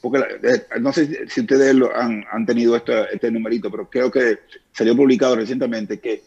Porque 0.00 0.18
eh, 0.42 0.80
no 0.80 0.92
sé 0.92 1.28
si 1.28 1.40
ustedes 1.40 1.74
lo 1.74 1.94
han, 1.94 2.24
han, 2.30 2.44
tenido 2.44 2.76
este, 2.76 3.14
este 3.14 3.30
numerito, 3.30 3.70
pero 3.70 3.88
creo 3.88 4.10
que 4.10 4.40
salió 4.72 4.94
publicado 4.94 5.36
recientemente 5.36 5.98
que 5.98 6.22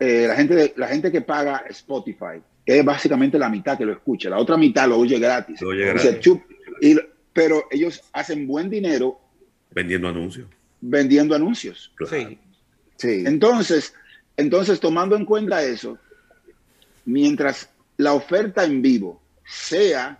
eh, 0.00 0.26
la, 0.26 0.34
gente, 0.34 0.74
la 0.76 0.88
gente 0.88 1.12
que 1.12 1.20
paga 1.20 1.64
Spotify 1.70 2.42
es 2.66 2.84
básicamente 2.84 3.38
la 3.38 3.48
mitad 3.48 3.78
que 3.78 3.84
lo 3.84 3.92
escucha, 3.92 4.28
la 4.28 4.38
otra 4.38 4.56
mitad 4.56 4.88
lo 4.88 4.98
oye 4.98 5.18
gratis. 5.18 5.60
Lo 5.60 5.68
oye 5.68 5.86
gratis. 5.86 6.30
y, 6.80 6.96
pero 7.32 7.64
ellos 7.70 8.02
hacen 8.12 8.46
buen 8.46 8.68
dinero 8.70 9.20
vendiendo 9.70 10.08
anuncios. 10.08 10.48
Vendiendo 10.80 11.34
anuncios. 11.34 11.92
Sí. 12.08 12.38
sí. 12.96 13.24
Entonces, 13.26 13.94
entonces, 14.36 14.80
tomando 14.80 15.16
en 15.16 15.24
cuenta 15.24 15.62
eso, 15.62 15.98
mientras 17.04 17.68
la 17.96 18.14
oferta 18.14 18.64
en 18.64 18.82
vivo 18.82 19.20
sea 19.46 20.18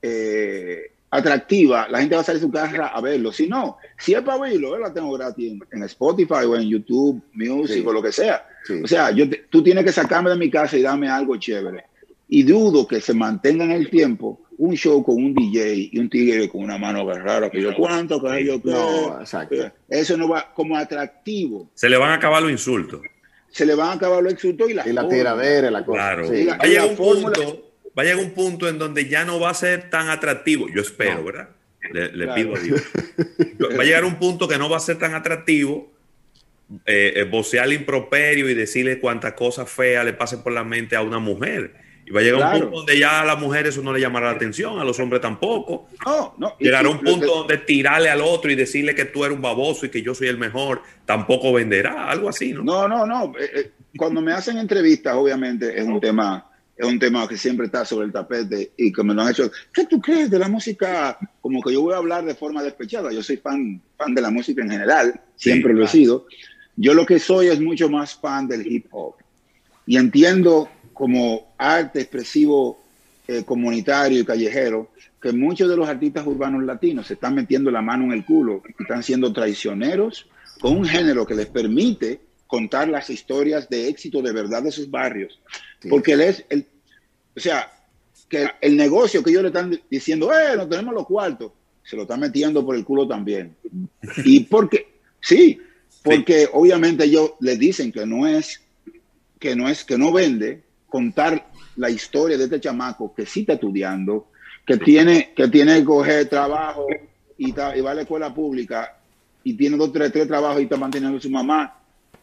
eh, 0.00 0.92
atractiva, 1.10 1.88
la 1.88 2.00
gente 2.00 2.14
va 2.14 2.20
a 2.20 2.24
salir 2.24 2.40
de 2.40 2.46
su 2.46 2.52
casa 2.52 2.86
a 2.86 3.00
verlo. 3.00 3.32
Si 3.32 3.48
no, 3.48 3.78
si 3.98 4.14
es 4.14 4.22
para 4.22 4.38
verlo, 4.38 4.78
la 4.78 4.92
tengo 4.92 5.12
gratis 5.12 5.60
en, 5.72 5.82
Spotify 5.84 6.44
o 6.46 6.56
en 6.56 6.68
YouTube, 6.68 7.20
Music 7.32 7.86
o 7.86 7.92
lo 7.92 8.02
que 8.02 8.12
sea. 8.12 8.46
O 8.82 8.86
sea, 8.86 9.10
yo 9.10 9.24
tú 9.48 9.62
tienes 9.62 9.84
que 9.84 9.92
sacarme 9.92 10.30
de 10.30 10.36
mi 10.36 10.50
casa 10.50 10.76
y 10.76 10.82
darme 10.82 11.08
algo 11.08 11.36
chévere. 11.36 11.84
Y 12.28 12.44
dudo 12.44 12.86
que 12.86 13.00
se 13.00 13.12
mantenga 13.12 13.64
en 13.64 13.72
el 13.72 13.90
tiempo 13.90 14.40
un 14.60 14.76
show 14.76 15.02
con 15.02 15.16
un 15.16 15.34
DJ 15.34 15.88
y 15.90 15.98
un 15.98 16.10
tigre 16.10 16.46
con 16.50 16.62
una 16.62 16.76
mano 16.76 17.00
agarrada, 17.00 17.50
que 17.50 17.62
yo 17.62 17.74
cuánto, 17.74 18.22
que 18.22 18.44
yo 18.44 18.60
No, 18.62 19.18
exacto. 19.18 19.72
Eso 19.88 20.18
no 20.18 20.28
va 20.28 20.52
como 20.52 20.76
atractivo. 20.76 21.70
Se 21.74 21.88
le 21.88 21.96
van 21.96 22.10
a 22.10 22.14
acabar 22.16 22.42
los 22.42 22.50
insultos. 22.50 23.00
Se 23.48 23.64
le 23.64 23.74
van 23.74 23.88
a 23.88 23.92
acabar 23.92 24.22
los 24.22 24.34
insultos 24.34 24.70
y 24.70 24.74
la, 24.74 24.86
y 24.86 24.92
la 24.92 25.08
tiradera, 25.08 25.70
la 25.70 25.82
cosa. 25.82 26.14
Claro. 26.14 26.28
va, 26.28 26.56
a 26.60 26.66
llegar 26.66 26.90
un 26.90 26.96
punto, 26.96 27.72
va 27.98 28.02
a 28.02 28.04
llegar 28.04 28.18
un 28.22 28.30
punto 28.32 28.68
en 28.68 28.78
donde 28.78 29.08
ya 29.08 29.24
no 29.24 29.40
va 29.40 29.48
a 29.48 29.54
ser 29.54 29.88
tan 29.88 30.10
atractivo. 30.10 30.68
Yo 30.68 30.82
espero, 30.82 31.24
¿verdad? 31.24 31.48
Le, 31.90 32.28
pido 32.34 32.54
a 32.54 32.58
Dios. 32.58 32.82
va 33.78 33.82
a 33.82 33.86
llegar 33.86 34.04
un 34.04 34.16
punto 34.16 34.46
que 34.46 34.58
no 34.58 34.68
va 34.68 34.76
a 34.76 34.80
ser 34.80 34.98
tan 34.98 35.14
atractivo 35.14 35.90
eh, 36.84 37.14
eh 37.16 37.24
vocear 37.24 37.72
improperio 37.72 38.50
y 38.50 38.54
decirle 38.54 39.00
cuántas 39.00 39.32
cosas 39.32 39.70
feas 39.70 40.04
le 40.04 40.12
pasen 40.12 40.42
por 40.42 40.52
la 40.52 40.64
mente 40.64 40.96
a 40.96 41.02
una 41.02 41.18
mujer. 41.18 41.88
Y 42.10 42.12
va 42.12 42.20
a 42.20 42.22
llegar 42.24 42.54
un 42.54 42.60
punto 42.60 42.76
donde 42.78 42.98
ya 42.98 43.20
a 43.20 43.24
las 43.24 43.38
mujeres 43.38 43.72
eso 43.72 43.82
no 43.82 43.92
le 43.92 44.00
llamará 44.00 44.26
la 44.26 44.32
atención, 44.32 44.80
a 44.80 44.84
los 44.84 44.98
hombres 44.98 45.22
tampoco. 45.22 45.86
No, 46.04 46.34
no. 46.38 46.56
Llegará 46.58 46.88
un 46.88 46.98
punto 46.98 47.26
donde 47.26 47.58
tirarle 47.58 48.10
al 48.10 48.20
otro 48.20 48.50
y 48.50 48.56
decirle 48.56 48.96
que 48.96 49.04
tú 49.04 49.24
eres 49.24 49.36
un 49.36 49.42
baboso 49.42 49.86
y 49.86 49.90
que 49.90 50.02
yo 50.02 50.12
soy 50.12 50.26
el 50.26 50.36
mejor, 50.36 50.82
tampoco 51.06 51.52
venderá, 51.52 52.10
algo 52.10 52.28
así, 52.28 52.52
¿no? 52.52 52.64
No, 52.64 52.88
no, 52.88 53.06
no. 53.06 53.32
Eh, 53.38 53.50
eh, 53.54 53.70
cuando 53.96 54.20
me 54.20 54.32
hacen 54.32 54.58
entrevistas, 54.58 55.14
obviamente 55.14 55.78
es 55.78 55.86
un 55.86 56.00
tema 56.00 56.50
es 56.76 56.86
un 56.86 56.98
tema 56.98 57.28
que 57.28 57.36
siempre 57.36 57.66
está 57.66 57.84
sobre 57.84 58.06
el 58.06 58.12
tapete 58.12 58.72
y 58.74 58.90
que 58.90 59.04
me 59.04 59.12
lo 59.12 59.20
han 59.20 59.30
hecho. 59.30 59.52
¿Qué 59.72 59.84
tú 59.84 60.00
crees 60.00 60.30
de 60.30 60.38
la 60.38 60.48
música? 60.48 61.18
Como 61.42 61.60
que 61.60 61.74
yo 61.74 61.82
voy 61.82 61.92
a 61.92 61.98
hablar 61.98 62.24
de 62.24 62.34
forma 62.34 62.62
despechada. 62.62 63.12
Yo 63.12 63.22
soy 63.22 63.36
fan, 63.36 63.82
fan 63.98 64.14
de 64.14 64.22
la 64.22 64.30
música 64.30 64.62
en 64.62 64.70
general, 64.70 65.20
siempre 65.36 65.74
lo 65.74 65.84
he 65.84 65.88
sido. 65.88 66.26
Yo 66.76 66.94
lo 66.94 67.04
que 67.04 67.18
soy 67.18 67.48
es 67.48 67.60
mucho 67.60 67.90
más 67.90 68.14
fan 68.14 68.48
del 68.48 68.66
hip 68.66 68.86
hop. 68.92 69.16
Y 69.84 69.98
entiendo 69.98 70.70
como 70.94 71.49
arte 71.60 72.00
expresivo 72.00 72.80
eh, 73.28 73.44
comunitario 73.44 74.20
y 74.20 74.24
callejero 74.24 74.90
que 75.20 75.32
muchos 75.32 75.68
de 75.68 75.76
los 75.76 75.88
artistas 75.88 76.26
urbanos 76.26 76.64
latinos 76.64 77.06
se 77.06 77.14
están 77.14 77.34
metiendo 77.34 77.70
la 77.70 77.82
mano 77.82 78.04
en 78.04 78.12
el 78.12 78.24
culo 78.24 78.62
y 78.66 78.82
están 78.82 79.02
siendo 79.02 79.32
traicioneros 79.32 80.26
con 80.60 80.76
un 80.76 80.84
género 80.84 81.26
que 81.26 81.34
les 81.34 81.46
permite 81.46 82.20
contar 82.46 82.88
las 82.88 83.10
historias 83.10 83.68
de 83.68 83.88
éxito 83.88 84.22
de 84.22 84.32
verdad 84.32 84.62
de 84.62 84.72
sus 84.72 84.90
barrios. 84.90 85.38
Porque 85.88 86.12
él 86.12 86.22
es 86.22 86.44
el, 86.48 86.66
o 87.36 87.40
sea, 87.40 87.70
que 88.28 88.48
el 88.60 88.76
negocio 88.76 89.22
que 89.22 89.30
ellos 89.30 89.42
le 89.42 89.48
están 89.48 89.80
diciendo, 89.90 90.32
eh, 90.32 90.56
no 90.56 90.68
tenemos 90.68 90.94
los 90.94 91.06
cuartos, 91.06 91.52
se 91.84 91.96
lo 91.96 92.02
están 92.02 92.20
metiendo 92.20 92.64
por 92.64 92.74
el 92.74 92.84
culo 92.84 93.06
también. 93.06 93.54
Y 94.24 94.40
porque, 94.40 94.88
sí, 95.20 95.60
porque 96.02 96.48
obviamente 96.52 97.04
ellos 97.04 97.32
les 97.40 97.58
dicen 97.58 97.92
que 97.92 98.06
no 98.06 98.26
es, 98.26 98.60
que 99.38 99.54
no 99.54 99.68
es, 99.68 99.84
que 99.84 99.98
no 99.98 100.12
vende 100.12 100.62
contar 100.88 101.49
la 101.76 101.90
historia 101.90 102.36
de 102.36 102.44
este 102.44 102.60
chamaco 102.60 103.14
que 103.14 103.26
sí 103.26 103.40
está 103.40 103.54
estudiando, 103.54 104.28
que 104.66 104.76
tiene 104.76 105.32
que, 105.34 105.48
tiene 105.48 105.78
que 105.78 105.84
coger 105.84 106.28
trabajo 106.28 106.86
y, 107.38 107.52
va 107.52 107.70
a 107.70 107.94
la 107.94 108.02
escuela 108.02 108.32
pública 108.32 108.96
y 109.42 109.54
tiene 109.54 109.76
dos, 109.76 109.92
tres, 109.92 110.12
tres 110.12 110.28
trabajos 110.28 110.60
y 110.60 110.64
está 110.64 110.76
manteniendo 110.76 111.18
a 111.18 111.20
su 111.20 111.30
mamá 111.30 111.76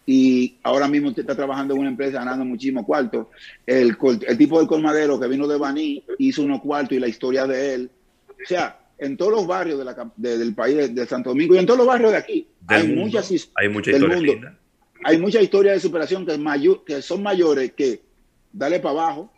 y 0.05 0.55
ahora 0.63 0.87
mismo 0.87 1.09
está 1.09 1.35
trabajando 1.35 1.73
en 1.73 1.81
una 1.81 1.89
empresa 1.89 2.19
ganando 2.19 2.45
muchísimo 2.45 2.85
cuarto. 2.85 3.29
El, 3.65 3.97
el 4.25 4.37
tipo 4.37 4.61
de 4.61 4.67
colmadero 4.67 5.19
que 5.19 5.27
vino 5.27 5.47
de 5.47 5.57
Baní 5.57 6.03
hizo 6.17 6.43
unos 6.43 6.61
cuartos 6.61 6.97
y 6.97 7.01
la 7.01 7.09
historia 7.09 7.45
de 7.45 7.73
él. 7.73 7.91
O 8.29 8.47
sea, 8.47 8.79
en 8.97 9.17
todos 9.17 9.31
los 9.31 9.47
barrios 9.47 9.77
de 9.77 9.85
la, 9.85 10.11
del 10.15 10.55
país 10.55 10.95
de, 10.95 11.05
Santo 11.05 11.31
Domingo 11.31 11.55
y 11.55 11.57
en 11.57 11.65
todos 11.65 11.79
los 11.79 11.87
barrios 11.87 12.11
de 12.11 12.17
aquí 12.17 12.47
hay, 12.67 12.87
muchas, 12.87 13.31
hay 13.55 13.69
mucha 13.69 13.91
historia 13.91 14.57
Hay 15.03 15.17
muchas 15.17 15.43
historias 15.43 15.75
de 15.75 15.81
superación 15.81 16.25
que, 16.25 16.37
mayor, 16.37 16.83
que 16.85 17.01
son 17.01 17.21
mayores 17.21 17.73
que 17.73 18.01
darle 18.53 18.79
para 18.79 18.91
abajo 18.93 19.31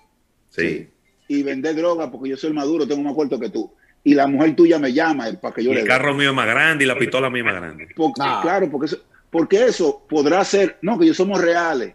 sí. 0.49 0.87
y 1.27 1.43
vender 1.43 1.75
droga 1.75 2.11
porque 2.11 2.29
yo 2.29 2.37
soy 2.37 2.53
maduro, 2.53 2.87
tengo 2.87 3.03
más 3.03 3.13
cuarto 3.13 3.39
que 3.39 3.49
tú. 3.49 3.71
Y 4.03 4.13
la 4.13 4.27
mujer 4.27 4.55
tuya 4.55 4.79
me 4.79 4.93
llama 4.93 5.25
para 5.41 5.53
que 5.53 5.63
yo 5.63 5.73
le. 5.73 5.81
El 5.81 5.87
carro 5.87 6.13
mío 6.13 6.29
es 6.29 6.35
más 6.35 6.47
grande 6.47 6.85
y 6.85 6.87
la 6.87 6.97
pistola 6.97 7.29
mía 7.29 7.43
más 7.43 7.55
grande. 7.55 7.87
Claro, 8.41 8.69
porque 8.71 8.85
eso, 8.85 8.99
porque 9.29 9.65
eso 9.65 10.05
podrá 10.09 10.43
ser, 10.43 10.77
no, 10.81 10.97
que 10.97 11.05
yo 11.05 11.13
somos 11.13 11.41
reales, 11.41 11.93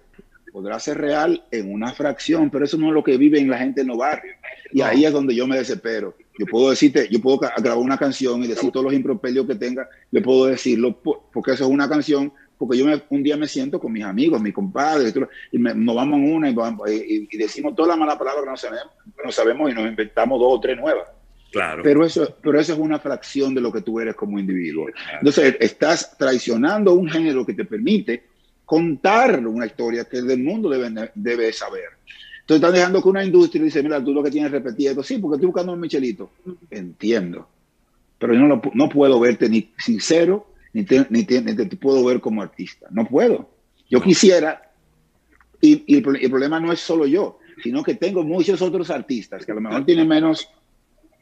podrá 0.52 0.78
ser 0.78 0.98
real 0.98 1.42
en 1.50 1.72
una 1.72 1.92
fracción, 1.92 2.50
pero 2.50 2.64
eso 2.64 2.76
no 2.76 2.88
es 2.88 2.94
lo 2.94 3.02
que 3.02 3.16
vive 3.16 3.40
en 3.40 3.50
la 3.50 3.58
gente 3.58 3.80
en 3.80 3.88
los 3.88 3.98
barrios. 3.98 4.36
Y 4.70 4.82
ahí 4.82 5.04
es 5.04 5.12
donde 5.12 5.34
yo 5.34 5.46
me 5.46 5.56
desespero. 5.56 6.14
Yo 6.38 6.46
puedo 6.46 6.70
decirte, 6.70 7.08
yo 7.10 7.20
puedo 7.20 7.38
grabar 7.38 7.78
una 7.78 7.98
canción 7.98 8.42
y 8.44 8.46
decir 8.46 8.70
todos 8.70 8.84
los 8.84 8.94
improperios 8.94 9.46
que 9.46 9.54
tenga, 9.54 9.88
le 10.10 10.20
puedo 10.20 10.46
decirlo 10.46 11.00
porque 11.32 11.52
eso 11.52 11.64
es 11.64 11.70
una 11.70 11.88
canción, 11.88 12.32
porque 12.56 12.78
yo 12.78 12.86
un 13.08 13.22
día 13.22 13.36
me 13.36 13.48
siento 13.48 13.80
con 13.80 13.92
mis 13.92 14.04
amigos, 14.04 14.40
mis 14.40 14.54
compadres, 14.54 15.14
y 15.52 15.58
nos 15.58 15.96
vamos 15.96 16.20
en 16.20 16.32
una 16.32 16.50
y, 16.50 17.36
decimos 17.36 17.74
todas 17.74 17.90
las 17.90 17.98
malas 17.98 18.16
palabras 18.16 18.44
que 18.44 18.50
no 18.50 18.56
sabemos, 18.56 18.92
no 19.24 19.32
sabemos 19.32 19.70
y 19.70 19.74
nos 19.74 19.86
inventamos 19.86 20.38
dos 20.38 20.52
o 20.52 20.60
tres 20.60 20.76
nuevas. 20.76 21.08
Claro. 21.50 21.82
Pero 21.84 22.04
eso, 22.04 22.36
pero 22.42 22.58
eso 22.58 22.72
es 22.72 22.78
una 22.78 22.98
fracción 22.98 23.54
de 23.54 23.60
lo 23.60 23.72
que 23.72 23.82
tú 23.82 24.00
eres 24.00 24.16
como 24.16 24.38
individuo. 24.38 24.86
Entonces, 25.18 25.56
estás 25.60 26.16
traicionando 26.18 26.94
un 26.94 27.08
género 27.08 27.46
que 27.46 27.54
te 27.54 27.64
permite 27.64 28.24
contar 28.64 29.46
una 29.46 29.66
historia 29.66 30.04
que 30.04 30.18
el 30.18 30.42
mundo 30.42 30.68
debe, 30.68 31.12
debe 31.14 31.52
saber. 31.52 31.84
Entonces, 32.40 32.56
están 32.62 32.74
dejando 32.74 33.02
que 33.02 33.08
una 33.08 33.24
industria 33.24 33.62
dice, 33.62 33.82
mira, 33.82 34.02
tú 34.02 34.12
lo 34.12 34.22
que 34.22 34.30
tienes 34.30 34.50
repetido, 34.50 35.02
sí, 35.02 35.18
porque 35.18 35.36
estoy 35.36 35.46
buscando 35.46 35.72
un 35.72 35.80
Michelito. 35.80 36.30
Entiendo. 36.70 37.48
Pero 38.18 38.34
yo 38.34 38.40
no, 38.40 38.60
no 38.74 38.88
puedo 38.88 39.20
verte 39.20 39.48
ni 39.48 39.70
sincero, 39.78 40.46
ni 40.74 40.82
te, 40.84 41.06
ni, 41.08 41.24
te, 41.24 41.76
puedo 41.76 42.04
ver 42.04 42.20
como 42.20 42.42
artista. 42.42 42.88
No 42.90 43.06
puedo. 43.06 43.48
Yo 43.88 44.02
quisiera, 44.02 44.70
y, 45.60 45.84
y 45.86 45.96
el, 45.98 46.16
el 46.16 46.30
problema 46.30 46.60
no 46.60 46.72
es 46.72 46.80
solo 46.80 47.06
yo, 47.06 47.38
sino 47.62 47.82
que 47.82 47.94
tengo 47.94 48.22
muchos 48.22 48.60
otros 48.60 48.90
artistas 48.90 49.46
que 49.46 49.52
a 49.52 49.54
lo 49.54 49.60
mejor 49.60 49.86
tienen 49.86 50.08
menos 50.08 50.48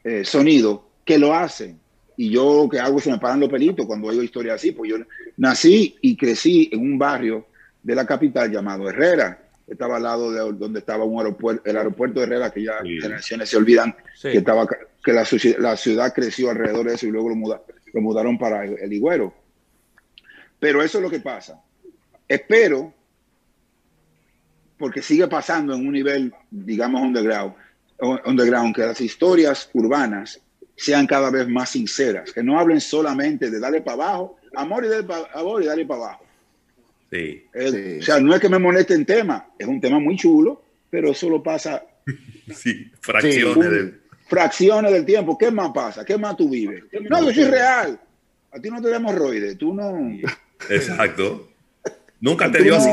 eh, 0.03 0.25
sonido 0.25 0.89
que 1.05 1.17
lo 1.17 1.33
hacen. 1.33 1.79
Y 2.15 2.29
yo 2.29 2.67
que 2.69 2.79
hago 2.79 2.99
se 2.99 3.11
me 3.11 3.17
paran 3.19 3.39
los 3.39 3.49
pelitos 3.49 3.85
cuando 3.85 4.07
oigo 4.07 4.21
historias 4.21 4.55
así, 4.55 4.71
pues 4.71 4.91
yo 4.91 4.97
nací 5.37 5.95
y 6.01 6.15
crecí 6.15 6.69
en 6.71 6.79
un 6.79 6.97
barrio 6.97 7.47
de 7.81 7.95
la 7.95 8.05
capital 8.05 8.51
llamado 8.51 8.89
Herrera. 8.89 9.39
Estaba 9.67 9.97
al 9.97 10.03
lado 10.03 10.31
de 10.31 10.39
donde 10.57 10.79
estaba 10.79 11.05
un 11.05 11.19
aeropuerto, 11.19 11.63
el 11.65 11.77
aeropuerto 11.77 12.19
de 12.19 12.25
Herrera, 12.25 12.51
que 12.51 12.63
ya 12.63 12.79
generaciones 12.83 13.49
se 13.49 13.57
olvidan, 13.57 13.95
que, 14.21 14.37
estaba, 14.37 14.67
que 14.67 15.13
la, 15.13 15.25
la, 15.59 15.77
ciudad 15.77 16.13
creció 16.13 16.49
alrededor 16.49 16.87
de 16.87 16.95
eso 16.95 17.07
y 17.07 17.11
luego 17.11 17.29
lo, 17.29 17.35
muda, 17.35 17.61
lo 17.93 18.01
mudaron 18.01 18.37
para 18.37 18.65
el, 18.65 18.77
el 18.79 18.93
Higüero. 18.93 19.33
Pero 20.63 20.81
eso 20.81 20.97
es 20.97 21.01
lo 21.03 21.09
que 21.09 21.19
pasa. 21.19 21.61
Espero, 22.25 22.93
porque 24.77 25.01
sigue 25.01 25.27
pasando 25.27 25.75
en 25.75 25.85
un 25.85 25.91
nivel, 25.91 26.33
digamos, 26.49 27.01
underground, 27.01 27.53
underground, 28.23 28.73
que 28.73 28.83
las 28.83 29.01
historias 29.01 29.69
urbanas 29.73 30.39
sean 30.77 31.05
cada 31.05 31.29
vez 31.29 31.49
más 31.49 31.71
sinceras, 31.71 32.31
que 32.31 32.41
no 32.41 32.57
hablen 32.57 32.79
solamente 32.79 33.51
de 33.51 33.59
darle 33.59 33.81
para 33.81 34.05
abajo, 34.05 34.37
amor 34.55 34.85
y 34.85 34.87
darle 34.87 35.03
para 35.03 35.25
amor 35.33 35.61
y 35.61 35.65
darle 35.65 35.85
para 35.85 36.01
abajo. 36.01 36.25
Sí, 37.11 37.43
O 37.99 38.01
sea, 38.01 38.21
no 38.21 38.33
es 38.33 38.39
que 38.39 38.47
me 38.47 38.57
moleste 38.57 38.93
el 38.93 39.05
tema, 39.05 39.49
es 39.59 39.67
un 39.67 39.81
tema 39.81 39.99
muy 39.99 40.15
chulo, 40.15 40.63
pero 40.89 41.13
solo 41.13 41.43
pasa 41.43 41.83
sí, 42.55 42.89
fracciones, 43.01 43.69
del... 43.69 44.01
fracciones 44.29 44.93
del 44.93 45.03
tiempo. 45.03 45.37
¿Qué 45.37 45.51
más 45.51 45.71
pasa? 45.73 46.05
¿Qué 46.05 46.17
más 46.17 46.37
tú 46.37 46.49
vives? 46.49 46.85
No, 47.09 47.21
yo 47.21 47.33
soy 47.33 47.51
real. 47.51 47.99
A 48.53 48.59
ti 48.59 48.69
no 48.69 48.79
te 48.81 48.89
da 48.89 48.97
hemorroides, 48.97 49.57
tú 49.57 49.73
no. 49.73 49.99
Exacto. 50.69 51.49
Nunca 52.19 52.49
te 52.51 52.63
dio 52.63 52.75
así 52.77 52.89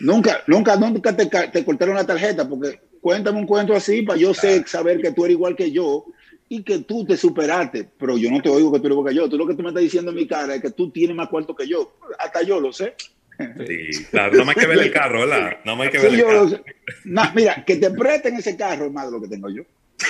Nunca, 0.00 0.42
nunca, 0.46 0.76
nunca 0.76 1.14
te, 1.14 1.26
te 1.26 1.64
cortaron 1.64 1.94
la 1.94 2.06
tarjeta 2.06 2.48
porque 2.48 2.80
cuéntame 3.00 3.38
un 3.38 3.46
cuento 3.46 3.74
así 3.74 4.02
para 4.02 4.18
yo 4.18 4.34
sé, 4.34 4.64
saber 4.66 5.00
que 5.00 5.12
tú 5.12 5.24
eres 5.24 5.36
igual 5.36 5.54
que 5.54 5.70
yo 5.70 6.06
y 6.48 6.64
que 6.64 6.80
tú 6.80 7.04
te 7.04 7.16
superaste, 7.16 7.88
pero 7.96 8.18
yo 8.18 8.30
no 8.30 8.42
te 8.42 8.48
oigo 8.48 8.72
que 8.72 8.80
tú 8.80 8.86
eres 8.86 8.96
igual 8.96 9.12
que 9.12 9.16
yo. 9.16 9.28
Tú 9.28 9.38
lo 9.38 9.46
que 9.46 9.54
tú 9.54 9.62
me 9.62 9.68
estás 9.68 9.84
diciendo 9.84 10.10
en 10.10 10.16
mi 10.16 10.26
cara 10.26 10.56
es 10.56 10.62
que 10.62 10.72
tú 10.72 10.90
tienes 10.90 11.14
más 11.14 11.28
cuarto 11.28 11.54
que 11.54 11.68
yo. 11.68 11.96
Hasta 12.18 12.42
yo 12.42 12.60
lo 12.60 12.72
sé. 12.72 12.94
Sí, 13.38 14.04
claro, 14.10 14.36
no 14.36 14.44
me 14.44 14.52
hay 14.52 14.56
que 14.56 14.66
ver 14.66 14.78
el 14.78 14.92
carro, 14.92 15.20
¿verdad? 15.20 15.58
No 15.64 15.76
me 15.76 15.84
hay 15.84 15.90
que 15.90 15.98
ver 15.98 16.12
el 16.12 16.22
carro. 16.22 17.30
mira, 17.34 17.64
que 17.64 17.76
te 17.76 17.90
presten 17.90 18.34
ese 18.34 18.56
carro 18.56 18.86
es 18.86 18.92
más 18.92 19.06
de 19.06 19.12
lo 19.12 19.20
que 19.20 19.28
tengo 19.28 19.48
yo. 19.48 19.62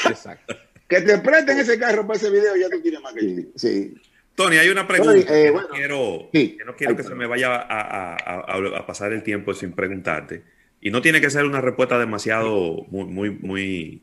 Exacto. 0.08 0.56
Que 0.88 1.02
te 1.02 1.18
presten 1.18 1.58
ese 1.58 1.78
carro 1.78 2.06
para 2.06 2.18
ese 2.18 2.30
video 2.30 2.56
ya 2.56 2.68
tú 2.70 2.80
tienes 2.80 3.00
más 3.02 3.12
que 3.12 3.36
yo. 3.36 3.42
Sí. 3.54 3.94
Tony, 4.40 4.56
hay 4.56 4.70
una 4.70 4.88
pregunta. 4.88 5.38
Eh, 5.38 5.52
quiero, 5.70 6.30
que 6.32 6.56
no 6.64 6.74
quiero 6.74 6.96
que 6.96 7.02
se 7.02 7.14
me 7.14 7.26
vaya 7.26 7.56
a, 7.56 8.16
a, 8.16 8.86
pasar 8.86 9.12
el 9.12 9.22
tiempo 9.22 9.52
sin 9.52 9.72
preguntarte. 9.72 10.44
Y 10.80 10.90
no 10.90 11.02
tiene 11.02 11.20
que 11.20 11.28
ser 11.28 11.44
una 11.44 11.60
respuesta 11.60 11.98
demasiado, 11.98 12.86
muy, 12.88 13.04
muy, 13.04 13.30
muy 13.30 14.02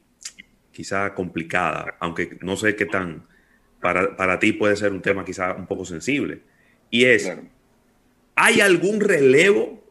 quizá 0.71 1.15
complicada, 1.15 1.95
aunque 1.99 2.37
no 2.41 2.55
sé 2.55 2.75
qué 2.75 2.85
tan, 2.85 3.25
para, 3.81 4.15
para, 4.15 4.37
ti 4.37 4.53
puede 4.53 4.75
ser 4.75 4.91
un 4.91 5.01
tema 5.01 5.25
quizá 5.25 5.53
un 5.53 5.65
poco 5.65 5.85
sensible. 5.85 6.41
Y 6.91 7.05
es, 7.05 7.33
¿hay 8.35 8.61
algún 8.61 9.01
relevo 9.01 9.83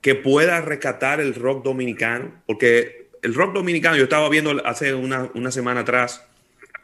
que 0.00 0.16
pueda 0.16 0.60
rescatar 0.60 1.20
el 1.20 1.36
rock 1.36 1.64
dominicano? 1.64 2.42
Porque 2.46 3.10
el 3.22 3.32
rock 3.32 3.54
dominicano, 3.54 3.96
yo 3.96 4.02
estaba 4.02 4.28
viendo 4.28 4.60
hace 4.66 4.92
una, 4.92 5.30
una 5.34 5.52
semana 5.52 5.82
atrás 5.82 6.26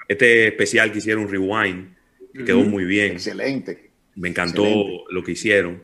este 0.07 0.47
especial 0.47 0.93
que 0.93 0.99
hicieron 0.99 1.29
Rewind, 1.29 1.97
que 2.33 2.45
quedó 2.45 2.61
muy 2.61 2.85
bien. 2.85 3.13
Excelente. 3.13 3.91
Me 4.15 4.29
encantó 4.29 4.65
lo 5.11 5.23
que 5.25 5.33
hicieron. 5.33 5.83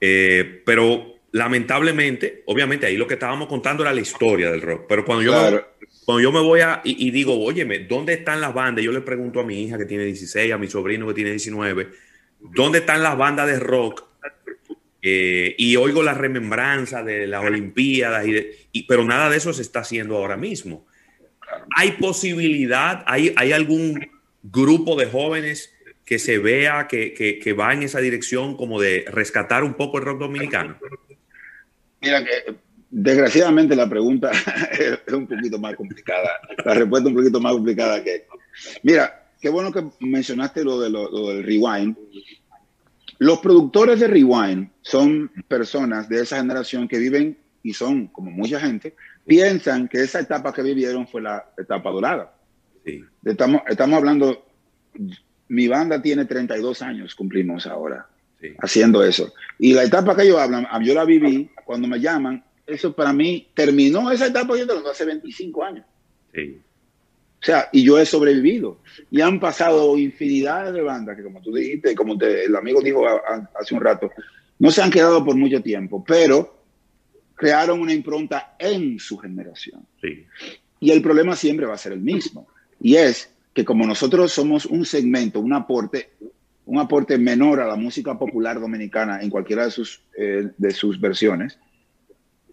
Eh, 0.00 0.62
pero 0.64 1.16
lamentablemente, 1.32 2.42
obviamente 2.46 2.86
ahí 2.86 2.96
lo 2.96 3.06
que 3.06 3.14
estábamos 3.14 3.48
contando 3.48 3.82
era 3.82 3.92
la 3.92 4.00
historia 4.00 4.50
del 4.50 4.62
rock. 4.62 4.86
Pero 4.88 5.04
cuando 5.04 5.22
yo, 5.22 5.32
me, 5.32 5.60
cuando 6.04 6.22
yo 6.22 6.32
me 6.32 6.40
voy 6.40 6.60
a 6.60 6.80
y, 6.84 7.10
digo, 7.10 7.38
óyeme, 7.38 7.80
¿dónde 7.80 8.14
están 8.14 8.40
las 8.40 8.54
bandas? 8.54 8.84
Yo 8.84 8.92
le 8.92 9.02
pregunto 9.02 9.40
a 9.40 9.44
mi 9.44 9.62
hija 9.62 9.76
que 9.76 9.84
tiene 9.84 10.04
16, 10.04 10.52
a 10.52 10.58
mi 10.58 10.68
sobrino 10.68 11.06
que 11.06 11.14
tiene 11.14 11.30
19, 11.30 11.88
¿dónde 12.40 12.78
están 12.78 13.02
las 13.02 13.18
bandas 13.18 13.46
de 13.48 13.58
rock? 13.58 14.04
Eh, 15.02 15.54
y 15.58 15.76
oigo 15.76 16.02
la 16.02 16.14
remembranza 16.14 17.02
de 17.02 17.26
las 17.26 17.44
Olimpiadas, 17.44 18.26
y, 18.72 18.82
pero 18.84 19.04
nada 19.04 19.30
de 19.30 19.36
eso 19.36 19.52
se 19.52 19.62
está 19.62 19.80
haciendo 19.80 20.16
ahora 20.16 20.36
mismo. 20.36 20.86
¿Hay 21.76 21.92
posibilidad, 21.92 23.04
hay, 23.06 23.32
hay 23.36 23.52
algún 23.52 24.08
grupo 24.42 24.96
de 24.96 25.06
jóvenes 25.06 25.75
que 26.06 26.20
se 26.20 26.38
vea 26.38 26.86
que, 26.86 27.12
que, 27.12 27.52
va 27.52 27.74
en 27.74 27.82
esa 27.82 27.98
dirección 27.98 28.56
como 28.56 28.80
de 28.80 29.04
rescatar 29.08 29.64
un 29.64 29.74
poco 29.74 29.98
el 29.98 30.04
rock 30.04 30.20
dominicano? 30.20 30.78
Mira, 32.00 32.24
que 32.24 32.54
desgraciadamente 32.88 33.74
la 33.74 33.88
pregunta 33.88 34.30
es 34.70 35.12
un 35.12 35.26
poquito 35.26 35.58
más 35.58 35.74
complicada. 35.74 36.30
La 36.64 36.74
respuesta 36.74 37.08
es 37.08 37.14
un 37.14 37.20
poquito 37.20 37.40
más 37.40 37.52
complicada 37.54 38.04
que... 38.04 38.24
Mira, 38.84 39.30
qué 39.40 39.48
bueno 39.48 39.72
que 39.72 39.84
mencionaste 39.98 40.62
lo, 40.62 40.80
de 40.80 40.90
lo, 40.90 41.08
del 41.28 41.42
rewind. 41.42 41.96
Los 43.18 43.40
productores 43.40 43.98
de 43.98 44.06
rewind 44.06 44.70
son 44.82 45.32
personas 45.48 46.08
de 46.08 46.20
esa 46.20 46.36
generación 46.36 46.86
que 46.86 46.98
viven 46.98 47.36
y 47.64 47.72
son, 47.72 48.06
como 48.06 48.30
mucha 48.30 48.60
gente, 48.60 48.94
piensan 49.26 49.88
que 49.88 50.02
esa 50.02 50.20
etapa 50.20 50.54
que 50.54 50.62
vivieron 50.62 51.08
fue 51.08 51.20
la 51.20 51.50
etapa 51.58 51.90
dorada. 51.90 52.32
Sí. 52.84 53.02
Estamos, 53.24 53.62
estamos 53.66 53.98
hablando 53.98 54.46
mi 55.48 55.68
banda 55.68 56.00
tiene 56.02 56.24
32 56.24 56.82
años, 56.82 57.14
cumplimos 57.14 57.66
ahora, 57.66 58.06
haciendo 58.58 59.02
eso. 59.02 59.32
Y 59.58 59.72
la 59.72 59.84
etapa 59.84 60.16
que 60.16 60.22
ellos 60.22 60.38
hablan, 60.38 60.66
yo 60.84 60.94
la 60.94 61.04
viví, 61.04 61.50
cuando 61.64 61.88
me 61.88 62.00
llaman, 62.00 62.44
eso 62.66 62.94
para 62.94 63.12
mí 63.12 63.48
terminó 63.54 64.10
esa 64.10 64.26
etapa 64.26 64.56
yo 64.56 64.90
hace 64.90 65.04
25 65.04 65.64
años. 65.64 65.84
Sí. 66.34 66.60
O 67.40 67.44
sea, 67.46 67.68
y 67.72 67.84
yo 67.84 67.98
he 67.98 68.06
sobrevivido. 68.06 68.80
Y 69.10 69.20
han 69.20 69.38
pasado 69.38 69.96
infinidad 69.96 70.72
de 70.72 70.82
bandas 70.82 71.16
que, 71.16 71.22
como 71.22 71.40
tú 71.40 71.54
dijiste, 71.54 71.94
como 71.94 72.20
el 72.20 72.56
amigo 72.56 72.80
dijo 72.80 73.04
hace 73.54 73.74
un 73.74 73.80
rato, 73.80 74.10
no 74.58 74.70
se 74.70 74.82
han 74.82 74.90
quedado 74.90 75.24
por 75.24 75.36
mucho 75.36 75.62
tiempo, 75.62 76.04
pero 76.04 76.64
crearon 77.34 77.80
una 77.80 77.92
impronta 77.92 78.56
en 78.58 78.98
su 78.98 79.18
generación. 79.18 79.86
Sí. 80.00 80.26
Y 80.80 80.90
el 80.90 81.02
problema 81.02 81.36
siempre 81.36 81.66
va 81.66 81.74
a 81.74 81.78
ser 81.78 81.92
el 81.92 82.00
mismo. 82.00 82.48
Y 82.80 82.96
es 82.96 83.30
que 83.56 83.64
como 83.64 83.86
nosotros 83.86 84.32
somos 84.32 84.66
un 84.66 84.84
segmento, 84.84 85.40
un 85.40 85.54
aporte, 85.54 86.10
un 86.66 86.78
aporte 86.78 87.16
menor 87.16 87.58
a 87.58 87.66
la 87.66 87.76
música 87.76 88.18
popular 88.18 88.60
dominicana 88.60 89.22
en 89.22 89.30
cualquiera 89.30 89.64
de 89.64 89.70
sus, 89.70 90.02
eh, 90.14 90.50
de 90.58 90.70
sus 90.72 91.00
versiones, 91.00 91.58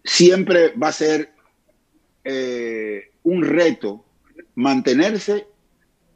siempre 0.02 0.72
va 0.82 0.88
a 0.88 0.92
ser 0.92 1.30
eh, 2.24 3.10
un 3.22 3.42
reto 3.44 4.06
mantenerse 4.54 5.46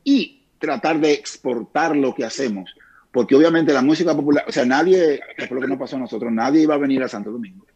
y 0.05 0.47
tratar 0.59 0.99
de 1.01 1.13
exportar 1.13 1.95
lo 1.95 2.15
que 2.15 2.25
hacemos. 2.25 2.75
Porque 3.13 3.35
obviamente 3.35 3.75
la 3.75 3.83
música 3.83 4.17
popular, 4.17 4.47
o 4.49 4.53
sea, 4.53 4.65
nadie, 4.65 5.21
por 5.41 5.53
lo 5.53 5.61
que 5.61 5.69
nos 5.69 5.79
pasó 5.79 5.97
a 5.97 6.01
nosotros, 6.01 6.33
nadie 6.33 6.63
iba 6.63 6.77
a 6.77 6.79
venir 6.79 7.03
a 7.03 7.09
Santo 7.09 7.31
Domingo 7.31 7.67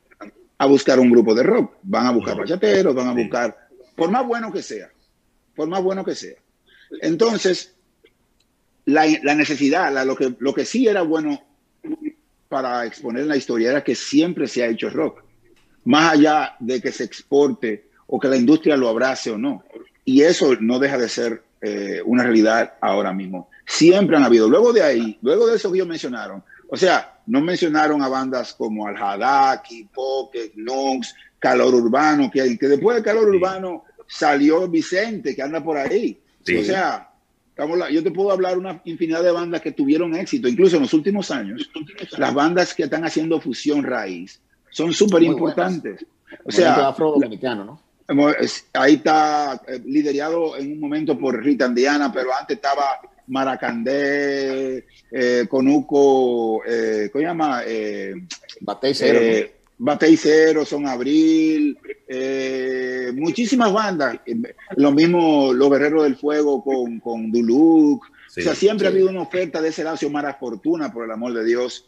a 0.57 0.65
buscar 0.65 0.99
un 0.99 1.11
grupo 1.11 1.35
de 1.35 1.43
rock. 1.43 1.75
Van 1.83 2.07
a 2.07 2.11
buscar 2.11 2.39
bachateros, 2.39 2.95
van 2.95 3.09
a 3.09 3.13
buscar, 3.13 3.69
por 3.95 4.11
más 4.11 4.27
bueno 4.27 4.51
que 4.51 4.63
sea, 4.63 4.91
por 5.55 5.69
más 5.69 5.83
bueno 5.83 6.07
que 6.07 6.15
sea. 6.15 6.37
Entonces, 7.01 7.75
la, 8.85 9.07
necesidad, 9.35 10.05
lo, 10.05 10.17
que, 10.17 10.35
lo 10.39 10.53
que 10.53 10.65
sí 10.65 10.87
era 10.87 11.03
bueno 11.03 11.43
para 12.49 12.85
exponer 12.85 13.27
la 13.27 13.37
historia 13.37 13.71
era 13.71 13.85
que 13.85 13.95
siempre 13.95 14.47
se 14.47 14.63
ha 14.63 14.69
hecho 14.69 14.91
rock, 14.91 15.23
más 15.85 16.13
allá 16.13 16.57
de 16.61 16.81
que 16.81 16.93
se 16.93 17.05
exporte 17.05 17.89
o 18.07 18.21
que 18.21 18.29
la 18.29 18.37
industria 18.37 18.77
lo 18.77 18.89
abrace 18.89 19.31
o 19.31 19.39
no. 19.39 19.65
Y 20.05 20.23
eso 20.23 20.55
no 20.61 20.79
deja 20.79 20.99
de 20.99 21.09
ser 21.09 21.43
eh, 21.61 22.03
una 22.05 22.25
realidad 22.25 22.75
ahora 22.81 23.13
mismo. 23.13 23.49
Siempre 23.65 24.17
han 24.17 24.25
habido. 24.25 24.49
Luego 24.49 24.73
de 24.73 24.83
ahí, 24.83 25.19
luego 25.23 25.47
de 25.47 25.57
eso 25.57 25.71
que 25.71 25.79
ellos 25.79 25.89
mencionaron, 25.89 26.43
o 26.69 26.77
sea, 26.77 27.21
no 27.27 27.41
mencionaron 27.41 28.03
a 28.03 28.09
bandas 28.09 28.53
como 28.55 28.87
Al 28.87 28.97
Hadaki, 28.97 29.85
Pocket, 29.85 30.53
Nox, 30.57 31.15
Calor 31.39 31.75
Urbano, 31.75 32.31
que, 32.31 32.59
que 32.59 32.69
después 32.69 32.97
de 32.97 33.03
Calor 33.03 33.29
Urbano 33.29 33.85
salió 34.07 34.69
Vicente, 34.69 35.35
que 35.35 35.43
anda 35.43 35.63
por 35.63 35.77
ahí. 35.77 36.22
O 36.59 36.65
sea, 36.65 37.11
yo 37.91 38.03
te 38.03 38.11
puedo 38.11 38.31
hablar 38.31 38.59
una 38.59 38.81
infinidad 38.85 39.23
de 39.23 39.31
bandas 39.31 39.61
que 39.61 39.73
tuvieron 39.73 40.15
éxito, 40.15 40.49
incluso 40.49 40.77
en 40.77 40.83
los 40.83 40.95
últimos 40.95 41.31
años. 41.31 41.71
Las 42.17 42.35
bandas 42.35 42.75
que 42.75 42.85
están 42.85 43.05
haciendo 43.05 43.41
fusión 43.41 43.83
raíz 43.83 44.41
son 44.71 44.93
súper 44.93 45.23
importantes. 45.23 46.05
O 46.45 46.51
sea, 46.51 46.89
afro-dominicano, 46.89 47.65
¿no? 47.65 47.81
Ahí 48.75 48.95
está 48.95 49.63
eh, 49.67 49.81
liderado 49.85 50.57
en 50.57 50.73
un 50.73 50.81
momento 50.81 51.19
por 51.19 51.43
Rita 51.43 51.67
Andiana, 51.67 52.13
pero 52.13 52.31
antes 52.39 52.57
estaba 52.57 53.01
Maracandé, 53.29 54.85
eh, 55.11 55.47
Conuco, 55.49 56.63
eh, 56.67 57.09
¿cómo 57.11 57.21
se 57.21 57.27
llama? 57.27 57.63
Eh, 57.65 58.15
Cero. 58.27 58.61
Batey 58.61 58.95
Cero, 60.17 60.65
Son 60.65 60.87
Abril, 60.87 61.79
eh, 62.09 63.13
muchísimas 63.15 63.73
bandas. 63.73 64.19
Lo 64.77 64.93
mismo 64.93 65.53
Los 65.53 65.71
Guerreros 65.71 66.05
del 66.05 66.17
Fuego 66.17 66.63
con, 66.63 67.01
con 67.01 67.31
Duluc. 67.31 68.05
o 68.05 68.11
sea, 68.29 68.55
siempre 68.55 68.87
ha 68.87 68.91
habido 68.91 69.11
una 69.11 69.23
oferta 69.23 69.61
de 69.61 69.69
ese 69.69 69.85
lado, 69.85 70.11
Mara 70.11 70.35
Fortuna, 70.35 70.93
por 70.93 71.05
el 71.05 71.11
amor 71.11 71.33
de 71.35 71.45
Dios. 71.45 71.87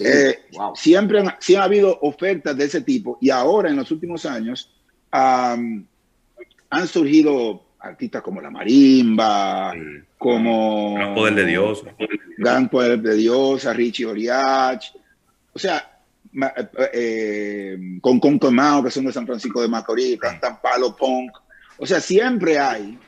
Eh, 0.00 0.38
siempre, 0.74 1.20
ha 1.20 1.62
habido 1.62 1.98
ofertas 2.00 2.56
de 2.56 2.64
ese 2.64 2.80
tipo 2.80 3.18
y 3.20 3.28
ahora 3.30 3.68
en 3.68 3.76
los 3.76 3.90
últimos 3.90 4.24
años 4.24 4.72
han 5.10 5.86
surgido 6.86 7.64
artistas 7.78 8.22
como 8.22 8.40
la 8.40 8.50
marimba, 8.50 9.74
como 10.16 10.94
Gran 10.94 11.14
Poder 11.14 11.34
de 11.34 11.44
Dios, 11.46 11.84
Gran 12.36 12.68
Poder 12.68 13.00
de 13.00 13.14
Dios, 13.14 13.66
a 13.66 13.72
Richie 13.72 14.06
Oriach. 14.06 14.86
O 15.52 15.58
sea, 15.58 15.97
eh, 16.34 16.68
eh, 16.92 17.78
con 18.00 18.20
con 18.20 18.38
Tomao, 18.38 18.82
que 18.82 18.90
son 18.90 19.06
de 19.06 19.12
San 19.12 19.26
Francisco 19.26 19.62
de 19.62 19.68
Macorís, 19.68 20.18
cantan 20.18 20.60
palo 20.60 20.94
punk. 20.96 21.30
O 21.78 21.86
sea, 21.86 22.00
siempre 22.00 22.58
hay 22.58 22.98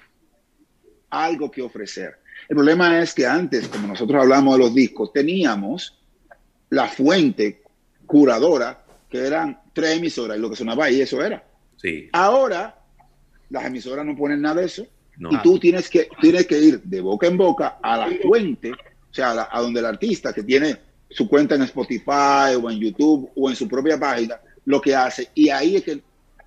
algo 1.10 1.50
que 1.50 1.62
ofrecer. 1.62 2.18
El 2.48 2.56
problema 2.56 3.00
es 3.00 3.14
que 3.14 3.26
antes, 3.26 3.68
como 3.68 3.88
nosotros 3.88 4.22
hablamos 4.22 4.56
de 4.56 4.64
los 4.64 4.74
discos, 4.74 5.12
teníamos 5.12 5.98
la 6.70 6.88
fuente 6.88 7.62
curadora, 8.06 8.84
que 9.08 9.18
eran 9.18 9.60
tres 9.72 9.98
emisoras, 9.98 10.36
y 10.36 10.40
lo 10.40 10.50
que 10.50 10.56
sonaba 10.56 10.86
ahí, 10.86 11.00
eso 11.00 11.22
era. 11.22 11.44
Sí. 11.76 12.08
Ahora, 12.12 12.76
las 13.50 13.64
emisoras 13.64 14.04
no 14.06 14.16
ponen 14.16 14.40
nada 14.40 14.60
de 14.60 14.66
eso, 14.66 14.86
y 15.18 15.36
tú 15.42 15.58
tienes 15.58 15.88
que, 15.88 16.08
tienes 16.20 16.46
que 16.46 16.58
ir 16.58 16.82
de 16.82 17.00
boca 17.00 17.26
en 17.26 17.36
boca 17.36 17.78
a 17.82 17.96
la 17.96 18.10
fuente, 18.22 18.72
o 18.72 19.14
sea, 19.14 19.48
a 19.50 19.60
donde 19.60 19.80
el 19.80 19.86
artista 19.86 20.32
que 20.32 20.42
tiene 20.42 20.89
su 21.10 21.28
cuenta 21.28 21.56
en 21.56 21.62
Spotify 21.62 22.54
o 22.60 22.70
en 22.70 22.78
YouTube 22.78 23.30
o 23.34 23.50
en 23.50 23.56
su 23.56 23.68
propia 23.68 23.98
página, 23.98 24.36
lo 24.64 24.80
que 24.80 24.94
hace. 24.94 25.28
Y 25.34 25.48
ahí 25.48 25.76
es 25.76 25.82
que 25.82 26.00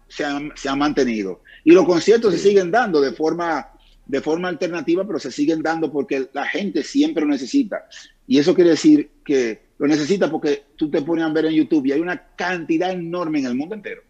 se 0.08 0.24
han, 0.24 0.52
se 0.56 0.70
han 0.70 0.80
mantenido. 0.80 1.42
Y 1.64 1.72
los 1.72 1.86
conciertos 1.86 2.34
se 2.34 2.40
siguen 2.40 2.72
dando 2.72 3.02
de 3.02 3.12
forma, 3.12 3.70
de 4.06 4.22
forma 4.22 4.48
alternativa, 4.48 5.06
pero 5.06 5.20
se 5.20 5.32
siguen 5.32 5.62
dando 5.62 5.92
porque 5.92 6.30
la 6.34 6.46
gente 6.46 6.84
siempre 6.84 7.24
lo 7.24 7.30
necesita. 7.30 7.86
Y 8.28 8.40
eso 8.40 8.56
quiere 8.56 8.72
decir 8.72 9.10
que 9.24 9.62
lo 9.78 9.88
necesita 9.88 10.30
porque 10.32 10.64
tú 10.76 10.90
te 10.90 11.02
pones 11.02 11.26
a 11.26 11.30
ver 11.30 11.46
en 11.46 11.54
YouTube 11.54 11.86
y 11.88 11.92
hay 11.92 12.00
una 12.00 12.22
cantidad 12.36 12.92
enorme 12.92 13.40
en 13.40 13.48
el 13.48 13.56
mundo 13.56 13.76
entero 13.76 14.02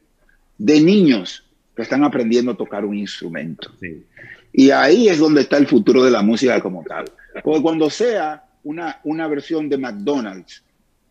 de 0.58 0.80
niños 0.80 1.44
que 1.76 1.82
están 1.82 2.04
aprendiendo 2.04 2.52
a 2.52 2.58
tocar 2.58 2.86
un 2.86 2.96
instrumento. 2.96 3.72
Y 4.52 4.70
ahí 4.70 5.10
es 5.10 5.18
donde 5.18 5.42
está 5.42 5.58
el 5.58 5.68
futuro 5.68 6.04
de 6.04 6.12
la 6.12 6.22
música 6.22 6.62
como 6.62 6.84
tal. 6.84 7.06
Porque 7.44 7.62
cuando 7.62 7.90
sea 7.90 8.44
una, 8.64 9.00
una 9.04 9.28
versión 9.28 9.70
de 9.70 9.78
McDonald's 9.78 10.64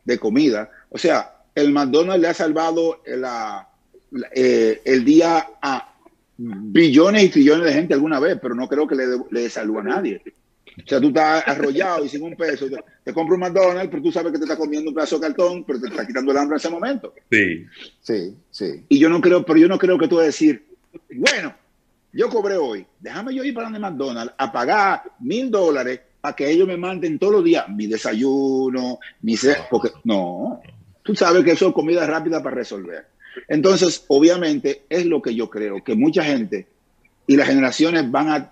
de 0.05 0.19
comida, 0.19 0.71
o 0.91 0.99
sea, 0.99 1.37
el 1.55 1.73
McDonald's 1.73 2.23
le 2.23 2.29
ha 2.29 2.35
salvado 2.35 3.03
la, 3.07 3.69
eh, 4.35 4.81
el 4.85 5.05
día 5.05 5.47
a 5.61 5.95
billones 6.37 7.25
y 7.25 7.29
trillones 7.29 7.67
de 7.67 7.73
gente 7.73 7.95
alguna 7.95 8.19
vez, 8.19 8.38
pero 8.41 8.55
no 8.55 8.69
creo 8.69 8.87
que 8.87 8.97
le, 8.97 9.05
le 9.31 9.51
salve 9.51 9.81
a 9.81 9.83
nadie. 9.83 10.23
O 10.79 10.88
sea, 10.88 11.01
tú 11.01 11.09
estás 11.09 11.47
arrollado 11.47 12.05
y 12.05 12.09
sin 12.09 12.23
un 12.23 12.35
peso, 12.35 12.69
te, 12.69 12.83
te 13.05 13.12
compras 13.12 13.35
un 13.35 13.41
McDonald's, 13.41 13.91
pero 13.91 14.03
tú 14.03 14.11
sabes 14.11 14.33
que 14.33 14.38
te 14.38 14.45
está 14.45 14.57
comiendo 14.57 14.91
un 14.91 14.95
pedazo 14.95 15.19
de 15.19 15.27
cartón, 15.27 15.65
pero 15.65 15.81
te 15.81 15.88
está 15.88 16.07
quitando 16.07 16.33
el 16.33 16.38
hambre 16.38 16.55
en 16.55 16.61
ese 16.61 16.71
momento. 16.71 17.15
Sí. 17.31 17.67
Sí, 18.01 18.37
sí. 18.51 18.85
Y 18.88 18.99
yo 18.99 19.09
no 19.11 19.21
creo, 19.21 19.45
pero 19.45 19.59
yo 19.59 19.69
no 19.69 19.79
creo 19.79 19.99
que 19.99 20.09
tú 20.09 20.17
vas 20.17 20.23
a 20.23 20.27
decir, 20.27 20.65
bueno, 21.15 21.55
yo 22.12 22.29
cobré 22.29 22.57
hoy, 22.57 22.87
déjame 23.01 23.35
yo 23.35 23.45
ir 23.45 23.55
para 23.55 23.67
donde 23.67 23.81
McDonald's 23.81 24.35
a 24.37 24.51
pagar 24.51 25.03
mil 25.21 25.51
dólares 25.51 26.01
para 26.23 26.37
que 26.37 26.49
ellos 26.49 26.69
me 26.69 26.77
manden 26.77 27.19
todos 27.19 27.35
los 27.35 27.45
días 27.45 27.69
mi 27.69 27.89
desayuno, 27.89 29.01
mi... 29.23 29.35
Porque 29.69 29.91
no, 30.05 30.63
tú 31.03 31.17
sabes 31.17 31.45
que 31.45 31.51
eso 31.51 31.69
es 31.69 31.75
comida 31.75 32.07
rápida 32.07 32.41
para 32.41 32.55
resolver. 32.55 33.07
Entonces, 33.49 34.05
obviamente, 34.07 34.85
es 34.89 35.05
lo 35.05 35.21
que 35.21 35.35
yo 35.35 35.51
creo, 35.51 35.83
que 35.83 35.97
mucha 35.97 36.23
gente 36.23 36.69
y 37.27 37.37
las 37.37 37.49
generaciones 37.49 38.09
van 38.09 38.29
a 38.29 38.51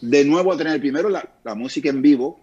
de 0.00 0.24
nuevo 0.24 0.52
a 0.52 0.56
tener 0.56 0.80
primero 0.80 1.10
la, 1.10 1.28
la, 1.44 1.54
música 1.54 1.90
en 1.90 2.00
vivo 2.00 2.40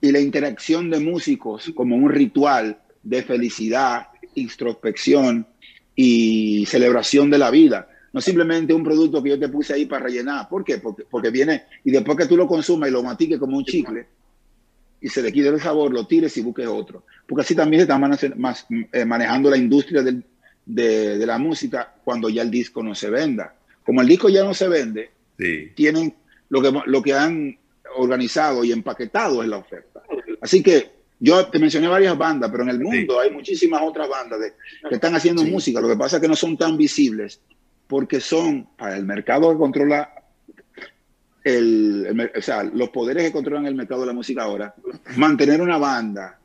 y 0.00 0.10
la 0.10 0.20
interacción 0.20 0.90
de 0.90 1.00
músicos 1.00 1.70
como 1.74 1.96
un 1.96 2.10
ritual 2.10 2.78
de 3.02 3.22
felicidad, 3.22 4.08
introspección 4.34 5.46
y 5.94 6.64
celebración 6.66 7.30
de 7.30 7.38
la 7.38 7.50
vida. 7.50 7.88
No 8.14 8.20
simplemente 8.20 8.72
un 8.72 8.84
producto 8.84 9.20
que 9.20 9.30
yo 9.30 9.38
te 9.38 9.48
puse 9.48 9.74
ahí 9.74 9.86
para 9.86 10.04
rellenar. 10.04 10.48
¿Por 10.48 10.64
qué? 10.64 10.78
Porque, 10.78 11.02
porque 11.10 11.30
viene 11.30 11.64
y 11.84 11.90
después 11.90 12.16
que 12.16 12.26
tú 12.26 12.36
lo 12.36 12.46
consumas 12.46 12.88
y 12.88 12.92
lo 12.92 13.02
matiques 13.02 13.38
como 13.38 13.58
un 13.58 13.64
chicle 13.64 14.06
y 15.00 15.08
se 15.08 15.20
le 15.20 15.32
quite 15.32 15.48
el 15.48 15.60
sabor, 15.60 15.92
lo 15.92 16.06
tires 16.06 16.34
y 16.36 16.40
busques 16.40 16.66
otro. 16.66 17.04
Porque 17.26 17.42
así 17.42 17.54
también 17.54 17.80
se 17.80 17.82
está 17.82 17.98
más, 17.98 18.66
eh, 18.70 19.04
manejando 19.04 19.50
la 19.50 19.58
industria 19.58 20.00
del, 20.02 20.24
de, 20.64 21.18
de, 21.18 21.26
la 21.26 21.36
música 21.38 21.92
cuando 22.02 22.30
ya 22.30 22.40
el 22.40 22.50
disco 22.50 22.82
no 22.82 22.94
se 22.94 23.10
venda. 23.10 23.54
Como 23.84 24.00
el 24.00 24.06
disco 24.06 24.28
ya 24.28 24.44
no 24.44 24.54
se 24.54 24.68
vende, 24.68 25.10
sí. 25.36 25.72
tienen 25.74 26.14
lo 26.48 26.62
que, 26.62 26.72
lo 26.86 27.02
que 27.02 27.12
han 27.12 27.58
organizado 27.96 28.64
y 28.64 28.72
empaquetado 28.72 29.42
es 29.42 29.48
la 29.48 29.58
oferta. 29.58 30.02
Así 30.40 30.62
que 30.62 30.90
yo 31.18 31.48
te 31.48 31.58
mencioné 31.58 31.88
varias 31.88 32.16
bandas, 32.16 32.50
pero 32.50 32.62
en 32.62 32.70
el 32.70 32.80
mundo 32.80 33.14
sí. 33.14 33.18
hay 33.22 33.30
muchísimas 33.30 33.82
otras 33.82 34.08
bandas 34.08 34.40
de, 34.40 34.52
que 34.88 34.94
están 34.94 35.14
haciendo 35.14 35.42
sí. 35.42 35.50
música. 35.50 35.80
Lo 35.80 35.88
que 35.88 35.96
pasa 35.96 36.16
es 36.16 36.22
que 36.22 36.28
no 36.28 36.36
son 36.36 36.56
tan 36.56 36.78
visibles 36.78 37.40
porque 37.86 38.20
son 38.20 38.68
para 38.76 38.96
el 38.96 39.04
mercado 39.04 39.52
que 39.52 39.58
controla 39.58 40.12
el, 41.42 42.06
el, 42.06 42.32
o 42.36 42.42
sea, 42.42 42.64
los 42.64 42.88
poderes 42.88 43.24
que 43.24 43.32
controlan 43.32 43.66
el 43.66 43.74
mercado 43.74 44.00
de 44.00 44.06
la 44.06 44.12
música 44.12 44.42
ahora, 44.44 44.74
mantener 45.16 45.60
una 45.60 45.78
banda 45.78 46.40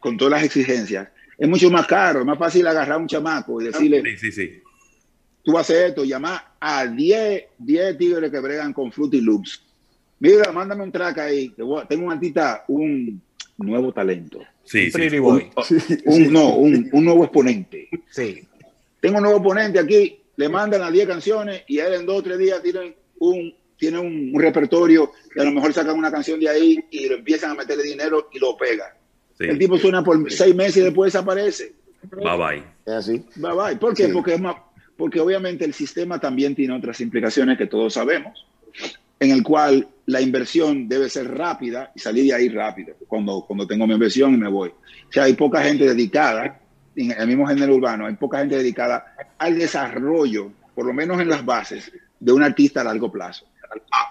con 0.00 0.16
todas 0.16 0.32
las 0.32 0.44
exigencias 0.44 1.08
es 1.40 1.48
mucho 1.48 1.70
más 1.70 1.86
caro, 1.86 2.20
es 2.20 2.26
más 2.26 2.38
fácil 2.38 2.66
agarrar 2.66 2.96
a 2.96 2.98
un 2.98 3.06
chamaco 3.06 3.62
y 3.62 3.64
decirle, 3.64 4.02
sí, 4.04 4.30
sí, 4.30 4.32
sí. 4.32 4.62
tú 5.42 5.56
haces 5.56 5.88
esto, 5.88 6.04
llamar 6.04 6.52
a 6.60 6.86
10, 6.86 7.44
10 7.56 7.96
tigres 7.96 8.30
que 8.30 8.40
bregan 8.40 8.74
con 8.74 8.92
Fruity 8.92 9.22
Loops. 9.22 9.64
Mira, 10.18 10.52
mándame 10.52 10.82
un 10.82 10.92
track 10.92 11.16
ahí, 11.16 11.54
tengo 11.88 12.06
un 12.06 12.12
artista, 12.12 12.64
un 12.68 13.22
nuevo 13.56 13.90
talento. 13.90 14.40
Sí, 14.64 14.90
un 14.94 15.10
sí. 15.10 15.18
Boy. 15.18 15.50
Un, 16.04 16.26
un, 16.26 16.32
no, 16.32 16.56
un, 16.56 16.90
un, 16.92 17.04
nuevo 17.06 17.24
exponente. 17.24 17.88
Sí. 18.10 18.46
Tengo 19.00 19.16
un 19.16 19.22
nuevo 19.22 19.38
exponente 19.38 19.78
aquí, 19.78 20.19
le 20.40 20.48
mandan 20.48 20.80
las 20.80 20.90
10 20.90 21.06
canciones 21.06 21.64
y 21.66 21.80
él 21.80 21.92
en 21.92 22.06
dos 22.06 22.20
o 22.20 22.22
tres 22.22 22.38
días 22.38 22.62
tienen 22.62 22.94
un, 23.18 23.54
tiene 23.76 23.98
un, 23.98 24.30
un, 24.34 24.40
repertorio 24.40 25.12
y 25.36 25.38
a 25.38 25.44
lo 25.44 25.52
mejor 25.52 25.74
sacan 25.74 25.98
una 25.98 26.10
canción 26.10 26.40
de 26.40 26.48
ahí 26.48 26.82
y 26.90 27.10
lo 27.10 27.16
empiezan 27.16 27.50
a 27.50 27.54
meterle 27.54 27.82
dinero 27.82 28.30
y 28.32 28.38
lo 28.38 28.56
pegan. 28.56 28.88
Sí. 29.36 29.44
El 29.44 29.58
tipo 29.58 29.76
suena 29.76 30.02
por 30.02 30.32
seis 30.32 30.54
meses 30.54 30.78
y 30.78 30.80
después 30.80 31.12
desaparece. 31.12 31.74
Bye 32.10 32.38
bye. 32.38 32.64
Es 32.86 32.92
así. 32.92 33.22
Bye 33.36 33.52
bye. 33.52 33.76
¿Por 33.76 33.94
qué? 33.94 34.06
Sí. 34.06 34.12
Porque, 34.14 34.32
es 34.32 34.40
más, 34.40 34.56
porque 34.96 35.20
obviamente 35.20 35.66
el 35.66 35.74
sistema 35.74 36.18
también 36.18 36.54
tiene 36.54 36.74
otras 36.74 37.02
implicaciones 37.02 37.58
que 37.58 37.66
todos 37.66 37.92
sabemos, 37.92 38.46
en 39.18 39.32
el 39.32 39.42
cual 39.42 39.88
la 40.06 40.22
inversión 40.22 40.88
debe 40.88 41.10
ser 41.10 41.30
rápida 41.36 41.92
y 41.94 41.98
salir 41.98 42.24
de 42.24 42.32
ahí 42.32 42.48
rápido 42.48 42.94
cuando, 43.06 43.44
cuando 43.46 43.66
tengo 43.66 43.86
mi 43.86 43.92
inversión 43.92 44.32
y 44.32 44.38
me 44.38 44.48
voy. 44.48 44.70
O 44.70 45.12
sea, 45.12 45.24
hay 45.24 45.34
poca 45.34 45.62
gente 45.62 45.84
dedicada, 45.84 46.62
en 46.96 47.12
el 47.12 47.26
mismo 47.26 47.46
género 47.46 47.74
urbano, 47.74 48.06
hay 48.06 48.14
poca 48.14 48.38
gente 48.38 48.56
dedicada 48.56 49.14
al 49.38 49.58
desarrollo, 49.58 50.50
por 50.74 50.86
lo 50.86 50.92
menos 50.92 51.20
en 51.20 51.28
las 51.28 51.44
bases, 51.44 51.92
de 52.18 52.32
un 52.32 52.42
artista 52.42 52.80
a 52.80 52.84
largo 52.84 53.10
plazo. 53.10 53.46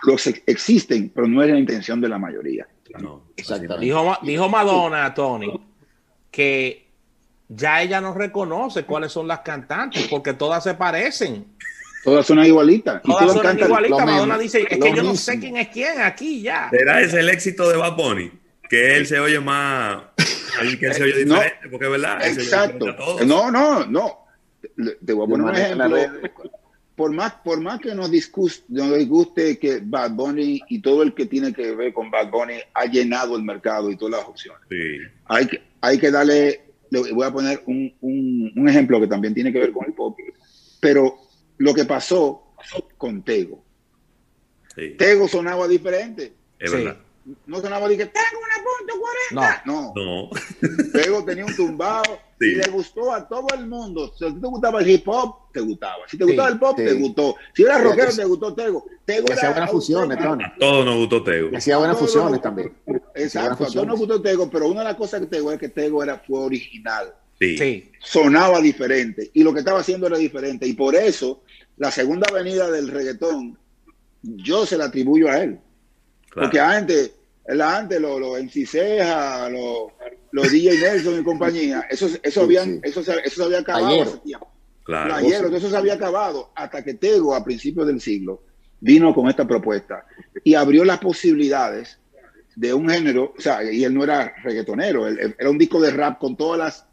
Los 0.04 0.28
existen, 0.28 1.12
pero 1.14 1.28
no 1.28 1.44
es 1.44 1.52
la 1.52 1.60
intención 1.60 2.00
de 2.00 2.10
la 2.10 2.18
mayoría. 2.18 2.68
No, 3.00 3.24
dijo, 3.80 4.18
dijo 4.24 4.50
Madonna, 4.50 5.14
Tony, 5.14 5.60
que 6.32 6.88
ya 7.48 7.82
ella 7.82 8.00
no 8.00 8.14
reconoce 8.14 8.84
cuáles 8.84 9.12
son 9.12 9.28
las 9.28 9.40
cantantes 9.40 10.08
porque 10.08 10.34
todas 10.34 10.64
se 10.64 10.76
parecen. 10.76 11.46
Todas 12.04 12.26
son 12.26 12.44
igualitas. 12.44 13.02
Todas, 13.02 13.28
todas 13.28 13.44
son 13.44 13.60
igualitas. 13.60 14.06
Madonna 14.06 14.38
dice, 14.38 14.62
es 14.62 14.68
que 14.68 14.80
yo 14.80 14.94
mismo. 14.94 15.10
no 15.10 15.16
sé 15.16 15.40
quién 15.40 15.58
es 15.58 15.68
quién 15.68 16.02
aquí 16.02 16.42
ya. 16.42 16.70
¿Será 16.70 17.02
ese 17.02 17.20
el 17.20 17.30
éxito 17.30 17.70
de 17.70 17.78
Bad 17.78 17.96
Bunny? 17.96 18.32
Que 18.70 18.96
él 18.96 19.06
se 19.06 19.20
oye 19.20 19.40
más... 19.40 20.04
que 20.78 20.86
él 20.88 20.94
se 20.94 21.04
oye 21.04 21.18
diferente, 21.20 21.58
no, 21.64 21.72
porque 21.72 21.86
es 21.86 21.92
verdad. 21.92 22.28
Exacto. 22.28 22.86
No, 23.26 23.52
no, 23.52 23.86
no. 23.86 24.26
Te 25.06 25.14
voy 25.14 25.26
a 25.26 25.30
poner 25.30 25.48
un 25.48 25.56
ejemplo. 25.56 25.98
Por 26.96 27.14
más, 27.14 27.34
por 27.46 27.62
más 27.62 27.80
que 27.80 27.96
nos 27.96 28.12
disguste, 28.12 28.66
nos 28.68 28.98
disguste 28.98 29.58
que 29.58 29.80
Bad 29.82 30.12
Bunny 30.12 30.62
y 30.68 30.82
todo 30.82 31.02
el 31.04 31.14
que 31.14 31.28
tiene 31.28 31.54
que 31.54 31.74
ver 31.74 31.94
con 31.94 32.12
Bad 32.12 32.30
Bunny 32.30 32.56
ha 32.74 32.86
llenado 32.88 33.38
el 33.38 33.44
mercado 33.44 33.90
y 33.90 33.96
todas 33.96 34.20
las 34.20 34.28
opciones. 34.28 34.62
Sí. 34.70 34.98
Hay, 35.26 35.48
que, 35.48 35.62
hay 35.80 35.98
que 35.98 36.12
darle 36.12 36.70
le 36.90 37.14
voy 37.14 37.26
a 37.26 37.32
poner 37.32 37.62
un, 37.66 37.94
un, 38.02 38.52
un, 38.56 38.70
ejemplo 38.70 39.00
que 39.00 39.08
también 39.08 39.34
tiene 39.34 39.54
que 39.54 39.60
ver 39.60 39.72
con 39.72 39.86
el 39.86 39.94
pop, 39.94 40.18
pero 40.80 41.18
lo 41.58 41.74
que 41.74 41.86
pasó 41.86 42.54
con 42.98 43.24
Tego. 43.24 43.64
Sí. 44.76 44.96
Tego 44.98 45.28
sonaba 45.28 45.68
diferente. 45.68 46.34
Es 46.58 46.72
verdad. 46.72 46.98
Sí. 47.26 47.36
No 47.46 47.62
sonaba 47.62 47.88
de 47.88 47.98
que 47.98 48.06
tengo 48.06 48.40
una 48.44 48.59
punto 48.90 49.06
40. 49.32 49.64
No. 49.66 49.94
no. 49.96 50.30
Tego 50.94 51.24
tenía 51.26 51.46
un 51.46 51.56
tumbado 51.56 52.20
sí. 52.40 52.48
y 52.48 52.56
le 52.56 52.70
gustó 52.70 53.14
a 53.14 53.28
todo 53.28 53.48
el 53.54 53.68
mundo. 53.68 54.14
Si 54.18 54.26
te 54.26 54.48
gustaba 54.48 54.82
el 54.82 54.90
hip 54.90 55.08
hop, 55.08 55.52
te 55.54 55.60
gustaba. 55.62 56.04
Si 56.08 56.18
te 56.18 56.26
gustaba 56.26 56.50
el 56.50 56.60
pop, 56.60 56.76
te 56.76 56.94
gustó. 56.94 57.36
Si 57.54 57.64
eras 57.64 57.84
rockero, 57.84 58.16
te 58.16 58.26
gustó 58.26 58.54
Tego. 58.54 58.86
Tego 59.06 59.28
y 59.30 59.32
hacía 59.34 59.52
buenas 59.52 59.72
fusiones, 59.72 60.20
Tony. 60.20 60.44
A 60.44 60.56
todos 60.60 60.86
nos 60.86 60.96
gustó 60.98 61.24
Tego. 61.24 61.50
Y 61.52 61.56
hacía 61.56 61.78
buenas 61.78 61.98
fusiones 61.98 62.42
también. 62.42 62.74
Exacto, 63.16 63.66
a 63.66 63.68
todos 63.68 63.88
nos 63.88 64.00
gustó 64.00 64.22
Tego, 64.22 64.50
pero 64.50 64.68
una 64.68 64.82
de 64.82 64.86
las 64.86 64.96
cosas 64.96 65.22
que 65.22 65.28
Tego 65.28 65.52
es 65.52 65.60
que 65.60 65.70
Tego 65.70 66.04
era, 66.04 66.20
fue 66.20 66.40
original. 66.40 67.14
Sí. 67.40 67.58
sí. 67.58 67.92
Sonaba 68.00 68.60
diferente 68.60 69.32
y 69.34 69.44
lo 69.44 69.54
que 69.54 69.60
estaba 69.60 69.80
haciendo 69.80 70.08
era 70.08 70.18
diferente. 70.18 70.68
Y 70.68 70.74
por 70.74 70.96
eso, 70.96 71.42
la 71.78 71.90
segunda 71.92 72.28
avenida 72.30 72.70
del 72.70 72.90
reggaetón, 72.90 73.58
yo 74.22 74.66
se 74.66 74.78
la 74.78 74.86
atribuyo 74.86 75.30
a 75.30 75.42
él. 75.42 75.60
Claro. 76.30 76.48
Porque 76.48 76.60
antes, 76.60 77.14
antes 77.50 78.00
los 78.00 78.20
lo 78.20 78.38
Enciseja, 78.38 79.50
los 79.50 79.92
lo 80.32 80.44
DJ 80.44 80.78
Nelson 80.80 81.20
y 81.20 81.24
compañía, 81.24 81.86
eso, 81.90 82.08
eso, 82.22 82.42
habían, 82.42 82.76
sí. 82.76 82.82
Eso, 82.84 83.02
eso, 83.02 83.36
se 83.36 83.44
había 83.44 83.60
acabado 83.60 83.88
ayer. 83.88 84.08
hace 84.08 84.18
tiempo. 84.20 84.52
Claro. 84.84 85.16
Ayer, 85.16 85.46
eso 85.54 85.70
se 85.70 85.78
había 85.78 85.94
acabado 85.96 86.52
hasta 86.56 86.84
que 86.84 86.96
Tego, 86.96 87.36
a 87.36 87.44
principios 87.44 87.88
del 87.88 88.02
siglo, 88.02 88.44
vino 88.80 89.14
con 89.14 89.28
esta 89.30 89.48
propuesta 89.48 90.06
y 90.44 90.56
abrió 90.56 90.84
las 90.84 91.00
posibilidades 91.00 92.00
de 92.56 92.74
un 92.74 92.90
género, 92.90 93.34
o 93.38 93.42
sea, 93.42 93.64
y 93.64 93.84
él 93.84 93.94
no 93.94 94.04
era 94.04 94.34
reggaetonero, 94.44 95.08
él, 95.08 95.36
era 95.38 95.50
un 95.50 95.58
disco 95.58 95.80
de 95.80 95.92
rap 95.92 96.20
con 96.20 96.36
todas 96.36 96.60
las 96.60 96.89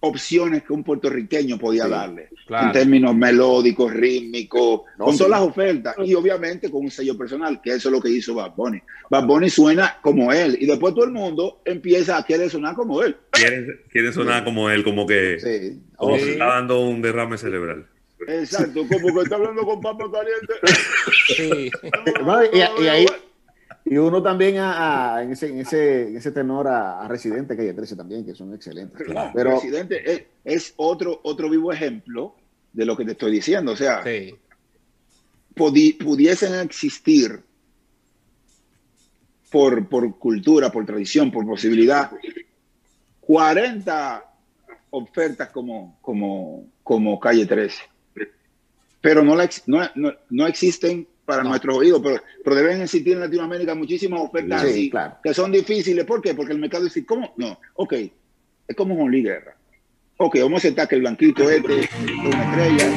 opciones 0.00 0.62
que 0.62 0.72
un 0.72 0.82
puertorriqueño 0.82 1.58
podía 1.58 1.84
sí, 1.84 1.90
darle, 1.90 2.28
claro. 2.46 2.66
en 2.66 2.72
términos 2.72 3.14
melódicos, 3.14 3.92
rítmicos, 3.92 4.82
no, 4.98 5.04
con 5.04 5.12
sí. 5.12 5.18
todas 5.18 5.30
las 5.30 5.40
ofertas 5.42 5.96
y 6.04 6.14
obviamente 6.14 6.70
con 6.70 6.84
un 6.84 6.90
sello 6.90 7.16
personal, 7.16 7.60
que 7.62 7.70
eso 7.70 7.88
es 7.88 7.92
lo 7.92 8.00
que 8.00 8.10
hizo 8.10 8.34
Bad 8.34 8.54
Bunny. 8.56 8.80
Bad 9.10 9.26
Bunny 9.26 9.50
suena 9.50 9.98
como 10.00 10.32
él 10.32 10.56
y 10.58 10.66
después 10.66 10.94
todo 10.94 11.04
el 11.04 11.12
mundo 11.12 11.60
empieza 11.64 12.16
a 12.16 12.24
querer 12.24 12.50
sonar 12.50 12.74
como 12.74 13.02
él. 13.02 13.16
Quiere, 13.30 13.82
quiere 13.90 14.12
sonar 14.12 14.44
como 14.44 14.70
él, 14.70 14.82
como 14.84 15.06
que 15.06 15.76
como 15.96 16.16
se 16.16 16.32
está 16.32 16.46
dando 16.46 16.80
un 16.80 17.02
derrame 17.02 17.36
cerebral. 17.36 17.86
Exacto, 18.26 18.86
como 18.86 19.14
que 19.14 19.22
está 19.22 19.36
hablando 19.36 19.62
con 19.62 19.80
papa 19.80 20.04
caliente. 20.10 20.54
Sí. 21.26 21.70
y, 22.52 22.82
y 22.84 22.88
ahí 22.88 23.06
y 23.90 23.98
uno 23.98 24.22
también 24.22 24.56
a, 24.58 25.16
a, 25.16 25.22
en, 25.24 25.32
ese, 25.32 25.48
en, 25.48 25.58
ese, 25.58 26.06
en 26.06 26.16
ese 26.16 26.30
tenor 26.30 26.68
a, 26.68 27.00
a 27.00 27.08
Residente, 27.08 27.60
hay 27.60 27.74
13 27.74 27.96
también, 27.96 28.24
que 28.24 28.36
son 28.36 28.54
excelentes. 28.54 29.02
Claro, 29.04 29.32
Pero, 29.34 29.50
Residente 29.50 30.12
es, 30.12 30.22
es, 30.44 30.74
otro, 30.76 31.18
otro 31.24 31.50
vivo 31.50 31.72
ejemplo 31.72 32.36
de 32.72 32.86
lo 32.86 32.96
que 32.96 33.04
te 33.04 33.10
estoy 33.10 33.32
diciendo. 33.32 33.72
O 33.72 33.76
sea, 33.76 34.04
pudiesen 35.56 36.54
existir 36.60 37.42
por, 39.50 39.88
por 39.88 40.18
cultura, 40.20 40.70
por 40.70 40.86
tradición, 40.86 41.32
por 41.32 41.44
posibilidad, 41.44 42.12
40 43.22 44.24
ofertas 44.90 45.48
como, 45.48 45.98
como, 46.00 46.68
como 46.84 47.18
Calle 47.18 47.44
13. 47.44 47.82
Pero 49.00 49.24
no, 49.24 49.34
la, 49.34 49.50
no, 49.66 49.80
no, 50.30 50.46
existen 50.46 51.08
para 51.30 51.44
nuestros 51.44 51.76
oídos, 51.76 52.00
pero, 52.02 52.20
pero, 52.42 52.56
deben 52.56 52.82
existir 52.82 53.12
en 53.12 53.20
Latinoamérica 53.20 53.72
muchísimas 53.76 54.20
ofertas 54.20 54.64
así, 54.64 54.90
que 55.22 55.32
son 55.32 55.52
difíciles. 55.52 56.04
¿Por 56.04 56.20
qué? 56.20 56.34
Porque 56.34 56.52
el 56.52 56.58
mercado 56.58 56.82
dice, 56.82 57.06
¿cómo? 57.06 57.32
No, 57.36 57.56
ok, 57.74 57.92
es 58.66 58.76
como 58.76 58.96
Juan 58.96 59.12
Luis 59.12 59.22
Guerra. 59.22 59.54
Ok, 60.16 60.38
vamos 60.40 60.54
a 60.54 60.58
aceptar 60.58 60.88
que 60.88 60.96
el 60.96 61.02
blanquito 61.02 61.48
este 61.48 61.80
es 61.82 61.88
una 62.26 62.50
estrella, 62.50 62.90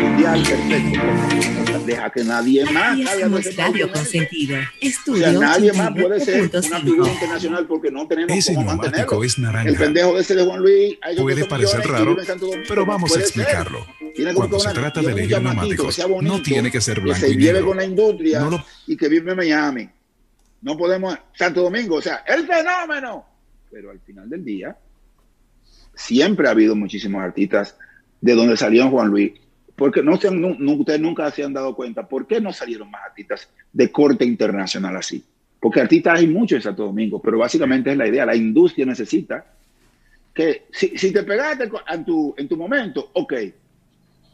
mundial, 0.00 0.42
perfecto. 0.48 1.86
Deja 1.86 2.10
que 2.10 2.22
nadie 2.22 2.64
más 2.66 2.98
haga 3.08 3.38
estadio 3.40 3.90
consentido. 3.90 4.58
Estudio 4.80 5.26
o 5.26 5.30
sea, 5.30 5.40
nadie 5.40 5.72
más 5.72 5.90
puede 5.90 6.20
ser 6.20 6.50
una 6.54 6.80
figura 6.80 7.12
internacional 7.12 7.66
porque 7.66 7.90
no 7.90 8.06
tenemos 8.06 8.36
Ese 8.36 8.54
cómo 8.54 8.66
mantenerlo. 8.66 9.24
Es 9.24 9.38
naranja. 9.40 9.68
El 9.68 9.76
pendejo 9.76 10.18
ese 10.18 10.36
de 10.36 10.44
Juan 10.44 10.60
Luis. 10.60 10.98
Puede 11.16 11.44
parecer 11.46 11.80
raro, 11.80 12.16
pero 12.68 12.86
vamos 12.86 13.16
a 13.16 13.20
explicarlo. 13.20 13.84
Cuando 14.34 14.58
se 14.60 14.70
trata 14.72 15.00
de 15.00 15.12
elegir 15.12 15.40
neumáticos, 15.42 15.98
no 16.22 16.42
tiene 16.42 16.70
que 16.70 16.80
ser 16.80 17.00
blanco 17.00 17.20
que 17.20 17.26
se 17.28 17.36
lleve 17.36 17.62
con 17.62 17.76
la 17.76 17.84
industria 17.84 18.48
y 18.86 18.96
que 18.96 19.08
vive 19.08 19.32
en 19.32 19.36
Miami. 19.36 19.88
No 20.62 20.76
podemos, 20.76 21.16
Santo 21.34 21.62
Domingo, 21.62 21.96
o 21.96 22.02
sea, 22.02 22.24
el 22.26 22.46
fenómeno. 22.46 23.24
Pero 23.70 23.90
al 23.90 24.00
final 24.00 24.28
del 24.28 24.44
día, 24.44 24.76
siempre 25.94 26.48
ha 26.48 26.52
habido 26.52 26.76
muchísimos 26.76 27.22
artistas 27.22 27.76
de 28.20 28.34
donde 28.34 28.56
salió 28.56 28.88
Juan 28.88 29.08
Luis. 29.08 29.32
Porque 29.74 30.02
no 30.02 30.16
se 30.18 30.28
ustedes 30.28 31.00
nunca 31.00 31.30
se 31.30 31.42
han 31.42 31.52
dado 31.52 31.74
cuenta 31.74 32.06
por 32.06 32.26
qué 32.26 32.40
no 32.40 32.52
salieron 32.52 32.90
más 32.90 33.02
artistas 33.04 33.48
de 33.72 33.90
corte 33.90 34.24
internacional 34.24 34.96
así. 34.96 35.24
Porque 35.58 35.80
artistas 35.80 36.18
hay 36.18 36.26
muchos 36.26 36.56
en 36.56 36.62
Santo 36.62 36.84
Domingo, 36.84 37.20
pero 37.20 37.38
básicamente 37.38 37.90
es 37.90 37.96
la 37.96 38.06
idea. 38.06 38.26
La 38.26 38.36
industria 38.36 38.84
necesita 38.84 39.46
que 40.34 40.66
si, 40.70 40.96
si 40.96 41.12
te 41.12 41.22
pegaste 41.22 41.70
en 41.88 42.04
tu, 42.04 42.34
en 42.36 42.48
tu 42.48 42.56
momento, 42.56 43.10
ok, 43.14 43.32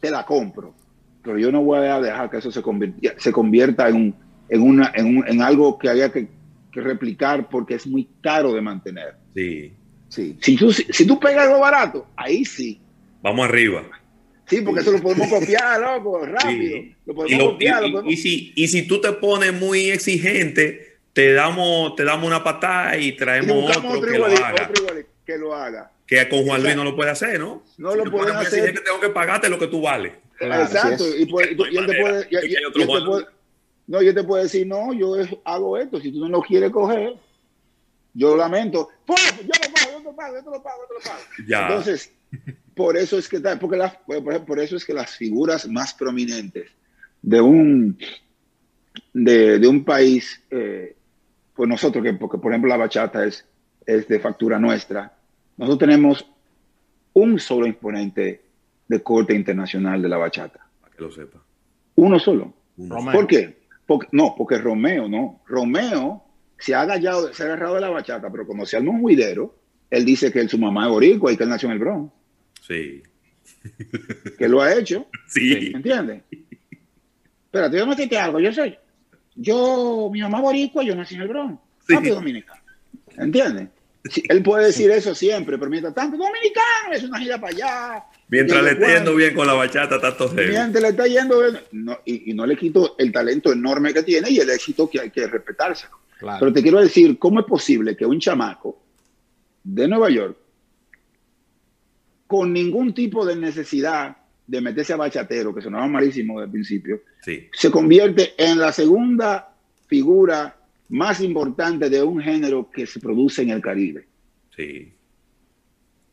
te 0.01 0.11
la 0.11 0.25
compro. 0.25 0.75
Pero 1.23 1.39
yo 1.39 1.53
no 1.53 1.63
voy 1.63 1.87
a 1.87 2.01
dejar 2.01 2.31
que 2.31 2.39
eso 2.39 2.51
se 2.51 2.63
convierta, 2.63 3.15
se 3.19 3.33
convierta 3.33 3.89
en, 3.89 3.97
un, 3.97 4.15
en, 4.49 4.63
una, 4.63 4.93
en, 4.95 5.25
en 5.27 5.43
algo 5.43 5.79
que 5.79 5.89
haya 5.89 6.11
que, 6.11 6.29
que 6.73 6.81
replicar 6.81 7.49
porque 7.49 7.75
es 7.75 7.87
muy 7.87 8.09
caro 8.23 8.55
de 8.55 8.61
mantener. 8.61 9.17
Sí. 9.35 9.73
Sí. 10.09 10.39
Si 10.41 10.57
tú, 10.57 10.73
si, 10.73 11.07
tú 11.07 11.21
pegas 11.21 11.47
algo 11.47 11.61
barato, 11.61 12.07
ahí 12.17 12.45
sí. 12.45 12.81
Vamos 13.23 13.49
arriba. 13.49 13.85
Sí, 14.47 14.63
porque 14.63 14.81
eso 14.81 14.93
lo 14.93 15.03
podemos 15.03 15.29
copiar, 15.29 15.81
loco, 15.81 16.25
rápido. 16.25 16.79
Lo 17.05 17.15
podemos 17.15 17.43
y, 17.43 17.47
copiar, 17.47 17.83
y, 18.07 18.17
si, 18.17 18.53
y 18.57 18.69
si 18.69 18.87
tú 18.87 19.01
te 19.01 19.13
pones 19.13 19.53
muy 19.53 19.91
exigente, 19.91 21.01
te 21.13 21.35
damos, 21.35 21.95
te 21.97 22.05
damos 22.05 22.27
una 22.27 22.43
patada 22.43 22.97
y 22.97 23.13
traemos 23.13 23.77
otro, 23.77 24.01
que, 24.01 24.19
lo 24.19 24.27
haga. 24.27 24.71
que 25.27 25.37
lo 25.37 25.55
haga. 25.55 25.93
Que 26.09 26.29
con 26.29 26.45
Juan 26.45 26.63
Luis 26.63 26.75
no 26.75 26.85
lo 26.85 26.97
puede 26.97 27.11
hacer, 27.11 27.39
¿no? 27.39 27.63
No 27.77 27.95
lo 27.95 28.11
puede 28.11 28.33
hacer. 28.33 28.61
Exigente, 28.61 28.81
tengo 28.81 28.99
que 28.99 29.11
pagarte 29.11 29.49
lo 29.49 29.59
que 29.59 29.67
tú 29.69 29.83
vales. 29.83 30.15
Exacto. 30.41 31.05
Y, 31.17 31.27
pues, 31.27 31.49
y, 31.51 31.77
él 31.77 31.87
te 31.87 32.01
puede, 32.01 32.29
y, 32.31 32.55
él 32.55 32.73
te 32.75 32.87
puede, 32.87 33.27
no, 33.87 34.03
yo 34.03 34.15
te 34.15 34.25
puedo 34.25 34.43
decir, 34.43 34.67
no, 34.67 34.93
yo 34.95 35.17
hago 35.45 35.77
esto. 35.79 36.01
Si 36.01 36.11
tú 36.11 36.21
no 36.21 36.29
lo 36.29 36.41
quieres 36.41 36.71
coger, 36.71 37.15
yo 38.15 38.37
lamento. 38.37 38.89
Pues, 39.05 39.21
yo 39.41 39.47
lo 39.47 39.75
pago, 39.75 39.93
yo 39.93 39.99
te 39.99 40.05
lo 40.05 40.17
pago, 40.17 40.35
yo 40.35 40.45
te 40.45 40.51
lo 40.51 40.63
pago, 40.63 40.83
yo 40.83 40.89
te 40.89 40.95
lo 40.95 41.01
pago. 41.01 41.69
Entonces, 41.69 42.13
por 42.75 42.97
eso 42.97 43.19
es 43.19 43.29
que 43.29 43.41
porque 43.61 43.77
las, 43.77 43.97
por 44.47 44.61
eso 44.61 44.77
es 44.77 44.85
que 44.85 44.95
las 44.95 45.15
figuras 45.15 45.69
más 45.69 45.93
prominentes 45.95 46.71
de 47.21 47.41
un 47.41 47.99
de, 49.13 49.59
de 49.59 49.69
un 49.69 49.85
país, 49.85 50.43
eh, 50.51 50.97
pues 51.55 51.69
nosotros 51.69 52.05
que 52.05 52.15
porque 52.15 52.39
por 52.39 52.53
ejemplo 52.53 52.69
la 52.69 52.77
bachata 52.77 53.25
es, 53.25 53.45
es 53.85 54.07
de 54.09 54.21
factura 54.21 54.59
nuestra, 54.59 55.18
nosotros 55.59 55.79
tenemos 55.79 56.27
un 57.13 57.39
solo 57.39 57.67
imponente 57.67 58.43
de 58.87 59.03
corte 59.03 59.35
internacional 59.35 60.01
de 60.01 60.09
la 60.09 60.17
bachata. 60.17 60.67
Para 60.81 60.95
que 60.95 61.03
lo 61.03 61.11
sepa. 61.11 61.43
Uno 61.97 62.19
solo. 62.19 62.55
¿Por 63.13 63.27
qué? 63.27 63.59
Porque, 63.87 64.09
no, 64.13 64.35
porque 64.37 64.59
Romeo, 64.59 65.09
no. 65.09 65.43
Romeo 65.47 66.25
se 66.59 66.75
ha, 66.75 66.83
agarrado, 66.83 67.33
se 67.35 67.43
ha 67.43 67.47
agarrado 67.47 67.75
de 67.75 67.81
la 67.81 67.91
bachata, 67.91 68.31
pero 68.31 68.47
como 68.47 68.65
se 68.65 68.77
arma 68.77 68.93
un 68.93 69.01
juidero, 69.01 69.57
él 69.91 70.05
dice 70.05 70.33
que 70.33 70.41
él, 70.41 70.49
su 70.49 70.59
mamá 70.59 70.85
es 70.85 70.91
boricua 70.91 71.33
y 71.33 71.37
que 71.37 71.43
él 71.43 71.49
nació 71.51 71.69
en 71.69 71.73
el 71.73 71.79
Bronx. 71.81 72.13
Sí. 72.67 73.03
Que 74.39 74.49
lo 74.49 74.63
ha 74.63 74.75
hecho. 74.75 75.07
Sí. 75.27 75.73
¿Entiendes? 75.75 76.23
Espérate, 77.45 77.77
yo 77.77 77.87
me 77.87 78.17
algo. 78.17 78.41
Yo 78.41 78.53
soy, 78.53 78.79
yo, 79.35 80.09
mi 80.13 80.21
mamá 80.21 80.39
es 80.39 80.43
boricua, 80.45 80.83
yo 80.85 80.95
nací 80.95 81.17
en 81.17 81.23
el 81.23 81.29
Bronx. 81.29 81.61
Sí. 81.87 81.95
dominicano. 82.09 82.61
¿Entiendes? 83.17 83.69
Él 84.29 84.43
puede 84.43 84.67
decir 84.67 84.91
eso 84.91 85.15
siempre, 85.15 85.59
pero 85.59 85.71
mientras 85.71 85.95
tanto, 85.95 86.17
dominicano, 86.17 86.93
es 86.93 87.03
una 87.03 87.19
gira 87.19 87.41
para 87.41 87.53
allá. 87.55 88.05
Mientras 88.29 88.63
le 88.63 88.71
está 88.73 88.95
yendo 88.95 89.15
bien 89.15 89.35
con 89.35 89.47
la 89.47 89.55
bachata, 89.55 90.01
tanto 90.01 90.31
Mientras 90.35 90.83
le 90.83 90.89
está 90.89 91.07
yendo 91.07 91.41
bien, 91.41 91.59
y, 92.05 92.31
y, 92.31 92.35
no 92.35 92.47
le 92.47 92.57
quito 92.57 92.97
el 92.99 93.13
talento 93.13 93.53
enorme 93.53 93.93
que 93.93 94.03
tiene 94.03 94.31
y 94.31 94.39
el 94.39 94.51
éxito 94.51 94.89
que 94.89 95.01
hay 95.01 95.11
que 95.11 95.27
respetárselo. 95.27 95.99
Pero 96.21 96.53
te 96.53 96.63
quiero 96.63 96.81
decir, 96.81 97.19
¿cómo 97.19 97.41
es 97.41 97.47
posible 97.47 97.97
que 97.97 98.05
un 98.05 98.19
chamaco 98.19 98.83
de 99.63 99.87
Nueva 99.87 100.11
York, 100.11 100.37
con 102.27 102.53
ningún 102.53 102.93
tipo 102.93 103.25
de 103.25 103.37
necesidad 103.37 104.17
de 104.47 104.61
meterse 104.61 104.95
a 104.95 104.97
bachatero, 104.97 105.55
que 105.55 105.63
sonaba 105.63 105.87
malísimo 105.87 106.35
desde 106.35 106.47
el 106.47 106.51
principio, 106.51 107.03
se 107.53 107.71
convierte 107.71 108.35
en 108.37 108.59
la 108.59 108.73
segunda 108.73 109.55
figura 109.87 110.58
más 110.89 111.21
importante 111.21 111.91
de 111.91 112.03
un 112.03 112.21
género 112.21 112.71
que 112.71 112.87
se 112.87 113.01
produce 113.01 113.43
en 113.43 113.51
el 113.51 113.61
Caribe? 113.61 114.07
Sí. 114.55 114.93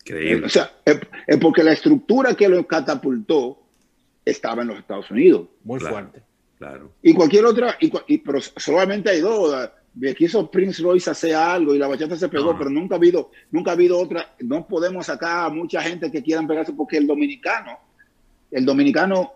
Increíble. 0.01 0.45
O 0.45 0.49
sea, 0.49 0.71
es, 0.85 0.99
porque 1.39 1.63
la 1.63 1.73
estructura 1.73 2.35
que 2.35 2.47
lo 2.47 2.65
catapultó 2.67 3.63
estaba 4.23 4.61
en 4.61 4.69
los 4.69 4.79
Estados 4.79 5.09
Unidos. 5.11 5.47
Muy 5.63 5.79
fuerte. 5.79 6.21
Claro. 6.57 6.91
Y 7.01 7.13
cualquier 7.13 7.45
otra, 7.45 7.77
y, 7.79 8.17
pero 8.19 8.39
solamente 8.41 9.09
hay 9.09 9.21
dos 9.21 9.69
quiso 10.15 10.49
Prince 10.51 10.81
Royce 10.81 11.09
hacer 11.09 11.35
algo 11.35 11.73
y 11.73 11.77
la 11.77 11.87
bachata 11.87 12.17
se 12.17 12.29
pegó, 12.29 12.57
pero 12.57 12.69
nunca 12.69 12.95
ha 12.95 12.97
habido, 12.97 13.31
nunca 13.51 13.71
ha 13.71 13.73
habido 13.73 13.97
otra, 13.97 14.35
no 14.39 14.67
podemos 14.67 15.05
sacar 15.05 15.47
a 15.47 15.49
mucha 15.49 15.81
gente 15.81 16.11
que 16.11 16.21
quieran 16.21 16.47
pegarse 16.47 16.73
porque 16.73 16.97
el 16.97 17.07
dominicano, 17.07 17.77
el 18.51 18.65
dominicano, 18.65 19.31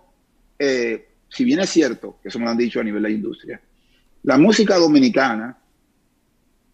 eh, 0.58 1.08
si 1.30 1.46
bien 1.46 1.60
es 1.62 1.70
cierto, 1.70 2.18
que 2.22 2.30
eso 2.30 2.40
me 2.40 2.46
lo 2.46 2.52
han 2.52 2.58
dicho 2.58 2.80
a 2.80 2.84
nivel 2.84 3.02
de 3.02 3.10
la 3.10 3.16
industria, 3.16 3.62
la 4.24 4.38
música 4.38 4.76
dominicana 4.78 5.58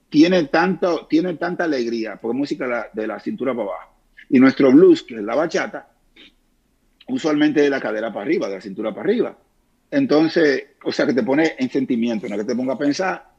tiene, 0.09 0.45
tanto, 0.45 1.07
tiene 1.07 1.33
tanta 1.35 1.65
alegría, 1.65 2.17
porque 2.21 2.37
música 2.37 2.89
de 2.93 3.07
la 3.07 3.19
cintura 3.19 3.53
para 3.53 3.69
abajo, 3.69 3.95
y 4.29 4.39
nuestro 4.39 4.71
blues, 4.71 5.03
que 5.03 5.15
es 5.15 5.21
la 5.21 5.35
bachata, 5.35 5.91
usualmente 7.07 7.61
de 7.61 7.69
la 7.69 7.79
cadera 7.79 8.11
para 8.11 8.25
arriba, 8.25 8.47
de 8.47 8.55
la 8.55 8.61
cintura 8.61 8.91
para 8.91 9.03
arriba. 9.03 9.37
Entonces, 9.91 10.63
o 10.83 10.91
sea, 10.91 11.05
que 11.05 11.13
te 11.13 11.23
pone 11.23 11.55
en 11.59 11.69
sentimiento, 11.69 12.27
no 12.27 12.37
que 12.37 12.43
te 12.43 12.55
ponga 12.55 12.73
a 12.73 12.77
pensar 12.77 13.35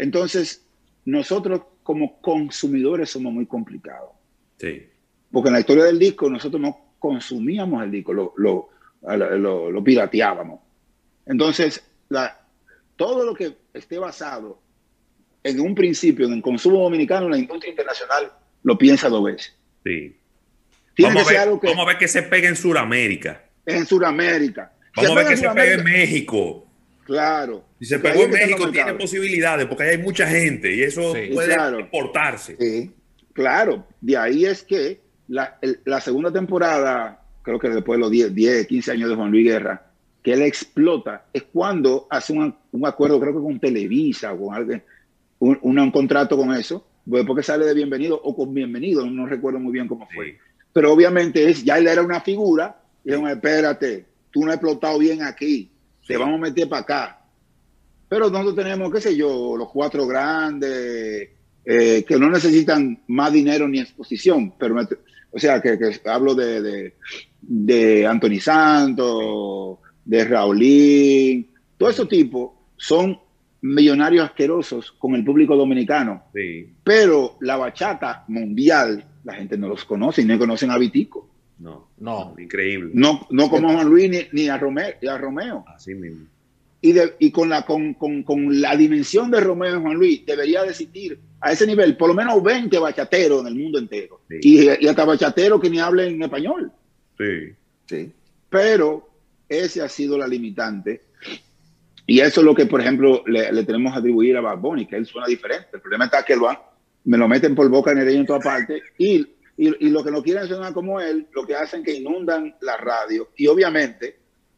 entonces, 0.00 0.64
nosotros 1.04 1.60
como 1.82 2.20
consumidores 2.20 3.10
somos 3.10 3.32
muy 3.32 3.46
complicados. 3.46 4.10
Sí. 4.56 4.86
Porque 5.30 5.48
en 5.48 5.54
la 5.54 5.60
historia 5.60 5.84
del 5.84 5.98
disco 5.98 6.28
nosotros 6.28 6.60
no 6.60 6.94
consumíamos 6.98 7.82
el 7.82 7.90
disco, 7.90 8.12
lo, 8.12 8.34
lo, 8.36 9.84
pirateábamos. 9.84 10.60
Entonces, 11.26 11.84
todo 13.00 13.24
lo 13.24 13.34
que 13.34 13.56
esté 13.72 13.98
basado 13.98 14.60
en 15.42 15.58
un 15.58 15.74
principio 15.74 16.26
en 16.26 16.34
el 16.34 16.42
consumo 16.42 16.82
dominicano, 16.82 17.30
la 17.30 17.38
industria 17.38 17.70
internacional 17.70 18.30
lo 18.62 18.76
piensa 18.76 19.08
dos 19.08 19.24
veces. 19.24 19.56
Sí. 19.82 20.14
Vamos, 20.98 21.26
a 21.26 21.46
ver, 21.46 21.48
vamos 21.62 21.78
a 21.78 21.86
ver 21.86 21.96
que 21.96 22.06
se 22.06 22.22
pega 22.24 22.50
en 22.50 22.56
Sudamérica. 22.56 23.42
En 23.64 23.86
Sudamérica. 23.86 24.74
Vamos 24.94 25.12
a 25.12 25.14
ver 25.14 25.28
que 25.28 25.36
se 25.38 25.48
pega 25.48 25.72
en 25.76 25.84
México. 25.84 26.66
Claro. 27.04 27.64
Si 27.78 27.86
se 27.86 27.98
pegó 28.00 28.24
en 28.24 28.32
México, 28.32 28.70
tiene 28.70 28.92
posibilidades, 28.92 29.64
porque 29.64 29.84
hay 29.84 29.96
mucha 29.96 30.26
gente 30.26 30.70
y 30.74 30.82
eso 30.82 31.14
puede 31.32 31.80
importarse. 31.80 32.58
Sí, 32.60 32.92
claro. 33.32 33.86
De 34.02 34.18
ahí 34.18 34.44
es 34.44 34.62
que 34.62 35.00
la, 35.26 35.58
segunda 36.02 36.30
temporada, 36.30 37.24
creo 37.40 37.58
que 37.58 37.70
después 37.70 37.96
de 37.96 38.00
los 38.02 38.10
10, 38.10 38.34
10, 38.34 38.66
15 38.66 38.92
años 38.92 39.08
de 39.08 39.16
Juan 39.16 39.30
Luis 39.30 39.46
Guerra, 39.46 39.89
que 40.22 40.32
él 40.32 40.42
explota, 40.42 41.26
es 41.32 41.44
cuando 41.44 42.06
hace 42.10 42.32
un, 42.32 42.54
acuerdo, 42.84 43.18
creo 43.20 43.32
que 43.34 43.42
con 43.42 43.58
Televisa 43.58 44.32
o 44.32 44.46
con 44.46 44.54
alguien, 44.54 44.82
un, 45.38 45.90
contrato 45.90 46.36
con 46.36 46.54
eso, 46.54 46.86
después 47.06 47.36
que 47.38 47.42
sale 47.42 47.64
de 47.64 47.74
Bienvenido 47.74 48.20
o 48.22 48.36
con 48.36 48.52
Bienvenido, 48.52 49.06
no, 49.06 49.26
recuerdo 49.26 49.58
muy 49.58 49.72
bien 49.72 49.88
cómo 49.88 50.06
fue. 50.14 50.38
Pero 50.72 50.92
obviamente 50.92 51.48
es, 51.48 51.64
ya 51.64 51.78
él 51.78 51.88
era 51.88 52.02
una 52.02 52.20
figura, 52.20 52.76
y 53.02 53.10
dijeron, 53.10 53.30
espérate, 53.30 54.04
tú 54.30 54.44
no 54.44 54.48
has 54.48 54.56
explotado 54.56 54.98
bien 54.98 55.22
aquí, 55.22 55.70
te 56.06 56.16
vamos 56.16 56.36
a 56.36 56.42
meter 56.42 56.68
para 56.68 56.82
acá. 56.82 57.20
Pero 58.08 58.28
nosotros 58.28 58.56
tenemos, 58.56 58.92
qué 58.92 59.00
sé 59.00 59.16
yo, 59.16 59.56
los 59.56 59.70
cuatro 59.70 60.06
grandes, 60.06 61.30
eh, 61.64 62.04
que 62.06 62.18
no 62.18 62.28
necesitan 62.28 63.00
más 63.06 63.32
dinero 63.32 63.68
ni 63.68 63.78
exposición. 63.78 64.52
Pero 64.58 64.76
o 65.30 65.38
sea, 65.38 65.62
que, 65.62 65.78
hablo 66.06 66.34
de, 66.34 66.92
de 67.40 68.06
Anthony 68.06 68.40
Santos, 68.40 69.78
de 70.04 70.24
Raulín, 70.24 71.50
todos 71.76 71.94
esos 71.94 72.08
tipos 72.08 72.50
son 72.76 73.18
millonarios 73.62 74.24
asquerosos 74.24 74.92
con 74.92 75.14
el 75.14 75.24
público 75.24 75.56
dominicano. 75.56 76.24
Pero 76.84 77.36
la 77.40 77.56
bachata 77.56 78.24
mundial, 78.28 79.04
la 79.24 79.34
gente 79.34 79.56
no 79.56 79.68
los 79.68 79.84
conoce 79.84 80.22
y 80.22 80.24
no 80.24 80.38
conocen 80.38 80.70
a 80.70 80.78
Vitico. 80.78 81.28
No, 81.58 81.88
no, 81.98 82.34
increíble. 82.38 82.90
No, 82.94 83.26
no 83.30 83.50
como 83.50 83.68
a 83.68 83.74
Juan 83.74 83.88
Luis 83.88 84.28
ni, 84.32 84.48
a, 84.48 84.56
Romeo, 84.56 84.94
a 85.10 85.18
Romeo. 85.18 85.64
Así 85.68 85.94
mismo. 85.94 86.26
Y, 86.80 86.94
y 87.18 87.30
con, 87.30 87.50
la, 87.50 87.66
con, 87.66 87.92
con, 87.92 88.22
con, 88.22 88.58
la 88.62 88.74
dimensión 88.74 89.30
de 89.30 89.40
Romeo 89.40 89.78
y 89.78 89.82
Juan 89.82 89.96
Luis, 89.96 90.24
debería 90.24 90.64
existir 90.64 91.18
a 91.38 91.52
ese 91.52 91.66
nivel 91.66 91.98
por 91.98 92.08
lo 92.08 92.14
menos 92.14 92.42
20 92.42 92.78
bachateros 92.78 93.42
en 93.42 93.48
el 93.48 93.54
mundo 93.56 93.78
entero. 93.78 94.22
Y, 94.30 94.64
y, 94.64 94.88
hasta 94.88 95.04
bachateros 95.04 95.60
que 95.60 95.68
ni 95.68 95.78
hablen 95.78 96.22
español. 96.22 96.72
Sí. 97.18 97.52
Sí. 97.84 98.10
Pero 98.48 99.09
ese 99.50 99.82
ha 99.82 99.88
sido 99.88 100.16
la 100.16 100.26
limitante. 100.26 101.02
Y 102.06 102.20
eso 102.20 102.40
es 102.40 102.44
lo 102.44 102.54
que, 102.54 102.66
por 102.66 102.80
ejemplo, 102.80 103.22
le, 103.26 103.52
le 103.52 103.64
tenemos 103.64 103.92
a 103.92 103.98
atribuir 103.98 104.36
a 104.36 104.40
Bad 104.40 104.58
Bunny, 104.58 104.86
que 104.86 104.96
él 104.96 105.06
suena 105.06 105.26
diferente. 105.26 105.68
El 105.74 105.80
problema 105.80 106.06
está 106.06 106.24
que 106.24 106.36
lo 106.36 106.48
me 107.04 107.18
lo 107.18 107.28
meten 107.28 107.54
por 107.54 107.68
boca 107.68 107.92
en 107.92 107.98
el 107.98 108.08
en 108.08 108.26
toda 108.26 108.40
parte 108.40 108.82
y 108.98 109.26
y, 109.60 109.86
y 109.86 109.90
lo 109.90 110.02
que 110.02 110.10
no 110.10 110.22
quieren 110.22 110.48
sonar 110.48 110.72
como 110.72 111.02
él, 111.02 111.26
lo 111.34 111.46
que 111.46 111.54
hacen 111.54 111.82
que 111.84 111.92
inundan 111.92 112.54
la 112.62 112.78
radio. 112.78 113.28
Y 113.36 113.46
obviamente, 113.46 114.16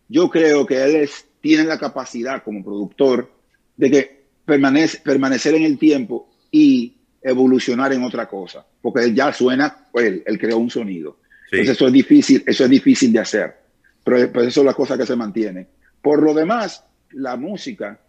yo 0.09 0.31
creo 0.31 0.65
que 0.65 0.81
él 0.81 0.95
es, 0.95 1.27
tiene 1.41 1.65
la 1.65 1.77
capacidad 1.77 2.45
como 2.45 2.63
productor 2.63 3.29
de 3.77 3.91
que 3.91 4.25
permanece, 4.45 5.01
permanecer 5.01 5.57
en 5.57 5.65
el 5.65 5.77
tiempo 5.77 6.31
y 6.53 6.99
evolucionar 7.21 7.93
en 7.93 8.05
otra 8.05 8.29
cosa, 8.29 8.65
porque 8.81 9.03
él 9.03 9.13
ya 9.13 9.33
suena, 9.33 9.89
pues 9.91 10.23
él, 10.25 10.39
creó 10.39 10.59
un 10.59 10.71
sonido. 10.71 11.19
Entonces 11.51 11.77
eso 11.77 11.89
es 11.89 11.93
difícil, 11.93 12.45
eso 12.47 12.63
es 12.63 12.71
difícil 12.71 13.13
de 13.13 13.19
hacer, 13.19 13.57
pero, 14.05 14.33
pero, 14.33 14.47
eso 14.47 14.61
es 14.61 14.67
la 14.67 14.75
cosa 14.75 14.97
que 14.97 15.07
se 15.07 15.17
mantiene. 15.17 15.67
Por 16.01 16.23
lo 16.23 16.35
demás, 16.35 16.85
la 17.11 17.37
música, 17.37 18.01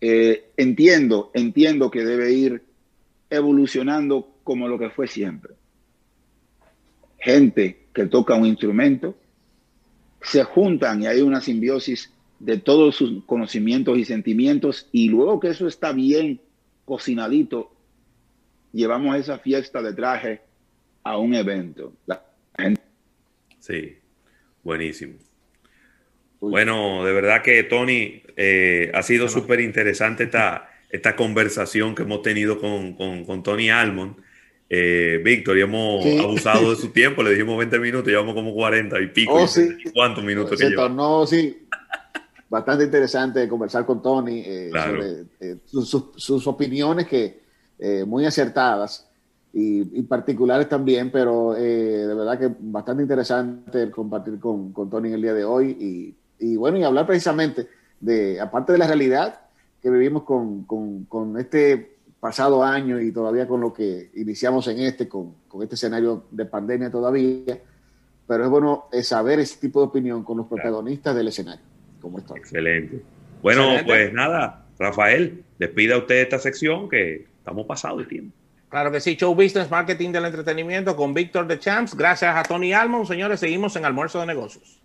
eh, 0.00 0.50
entiendo, 0.56 1.30
entiendo 1.34 1.90
que 1.90 2.04
debe 2.04 2.32
ir 2.32 2.62
evolucionando 3.30 4.36
como 4.44 4.68
lo 4.68 4.78
que 4.78 4.90
fue 4.90 5.06
siempre 5.06 5.54
gente 7.24 7.86
que 7.94 8.04
toca 8.04 8.34
un 8.34 8.44
instrumento, 8.44 9.16
se 10.20 10.44
juntan 10.44 11.02
y 11.02 11.06
hay 11.06 11.22
una 11.22 11.40
simbiosis 11.40 12.12
de 12.38 12.58
todos 12.58 12.96
sus 12.96 13.24
conocimientos 13.24 13.96
y 13.96 14.04
sentimientos 14.04 14.88
y 14.92 15.08
luego 15.08 15.40
que 15.40 15.48
eso 15.48 15.66
está 15.66 15.92
bien 15.92 16.42
cocinadito, 16.84 17.72
llevamos 18.72 19.16
esa 19.16 19.38
fiesta 19.38 19.80
de 19.80 19.94
traje 19.94 20.42
a 21.02 21.16
un 21.16 21.34
evento. 21.34 21.94
Sí, 23.58 23.96
buenísimo. 24.64 25.14
Bueno, 26.40 27.04
de 27.04 27.12
verdad 27.12 27.42
que 27.42 27.62
Tony, 27.62 28.22
eh, 28.36 28.90
ha 28.94 29.02
sido 29.02 29.28
súper 29.28 29.60
interesante 29.60 30.24
esta, 30.24 30.68
esta 30.90 31.16
conversación 31.16 31.94
que 31.94 32.02
hemos 32.02 32.22
tenido 32.22 32.60
con, 32.60 32.94
con, 32.94 33.24
con 33.24 33.42
Tony 33.42 33.70
Almond. 33.70 34.16
Eh, 34.68 35.20
Víctor, 35.22 35.58
y 35.58 35.60
hemos 35.60 36.04
abusado 36.20 36.70
de 36.70 36.76
su 36.76 36.88
tiempo, 36.92 37.22
le 37.22 37.30
dijimos 37.30 37.56
20 37.58 37.78
minutos, 37.78 38.08
llevamos 38.08 38.34
como 38.34 38.52
40 38.54 39.00
y 39.00 39.06
pico. 39.08 39.34
Oh, 39.34 39.46
sí. 39.46 39.76
¿Cuántos 39.94 40.24
minutos 40.24 40.58
Se 40.58 40.70
tornó, 40.70 41.26
sí, 41.26 41.66
bastante 42.48 42.84
interesante 42.84 43.46
conversar 43.46 43.84
con 43.86 44.02
Tony 44.02 44.42
eh, 44.44 44.70
sobre 44.70 45.26
eh, 45.40 45.56
sus, 45.66 46.46
opiniones 46.46 47.06
que 47.06 47.44
muy 48.06 48.24
acertadas 48.24 49.10
y, 49.56 50.02
particulares 50.02 50.68
también, 50.68 51.12
pero 51.12 51.52
de 51.52 52.12
verdad 52.12 52.38
que 52.38 52.50
bastante 52.58 53.04
interesante 53.04 53.88
compartir 53.88 54.40
con, 54.40 54.72
con, 54.72 54.90
Tony 54.90 55.12
el 55.12 55.22
día 55.22 55.32
de 55.32 55.44
hoy 55.44 55.76
y, 55.78 56.16
y, 56.40 56.56
bueno, 56.56 56.76
y 56.76 56.82
hablar 56.82 57.06
precisamente 57.06 57.68
de, 58.00 58.40
aparte 58.40 58.72
de 58.72 58.78
la 58.78 58.88
realidad 58.88 59.42
que 59.80 59.90
vivimos 59.90 60.24
con, 60.24 60.64
con, 60.64 61.04
con 61.04 61.38
este 61.38 61.98
pasado 62.18 62.64
año 62.64 63.00
y 63.00 63.12
todavía 63.12 63.46
con 63.46 63.60
lo 63.60 63.72
que 63.72 64.10
iniciamos 64.14 64.66
en 64.66 64.80
este, 64.80 65.06
con, 65.08 65.34
con 65.46 65.62
este 65.62 65.76
escenario 65.76 66.24
de 66.32 66.46
pandemia 66.46 66.90
todavía, 66.90 67.60
pero 68.26 68.44
es 68.44 68.50
bueno 68.50 68.86
saber 69.02 69.38
ese 69.38 69.60
tipo 69.60 69.80
de 69.80 69.86
opinión 69.86 70.24
con 70.24 70.38
los 70.38 70.48
protagonistas 70.48 71.14
del 71.14 71.28
escenario. 71.28 71.64
Como 72.00 72.18
está. 72.18 72.34
Excelente. 72.36 73.02
Bueno, 73.40 73.68
pues 73.84 74.12
nada, 74.12 74.66
Rafael, 74.78 75.44
despida 75.58 75.96
usted 75.96 76.22
esta 76.22 76.38
sección 76.40 76.88
que 76.88 77.26
estamos 77.38 77.66
pasados 77.66 77.98
de 78.00 78.06
tiempo. 78.06 78.34
Claro 78.74 78.90
que 78.90 79.00
sí, 79.00 79.14
Show 79.14 79.36
Business 79.36 79.70
Marketing 79.70 80.10
del 80.10 80.24
Entretenimiento 80.24 80.96
con 80.96 81.14
Víctor 81.14 81.46
de 81.46 81.60
Champs. 81.60 81.94
Gracias 81.94 82.34
a 82.34 82.42
Tony 82.42 82.72
Almond, 82.72 83.06
señores, 83.06 83.38
seguimos 83.38 83.76
en 83.76 83.84
Almuerzo 83.84 84.18
de 84.18 84.26
Negocios. 84.26 84.83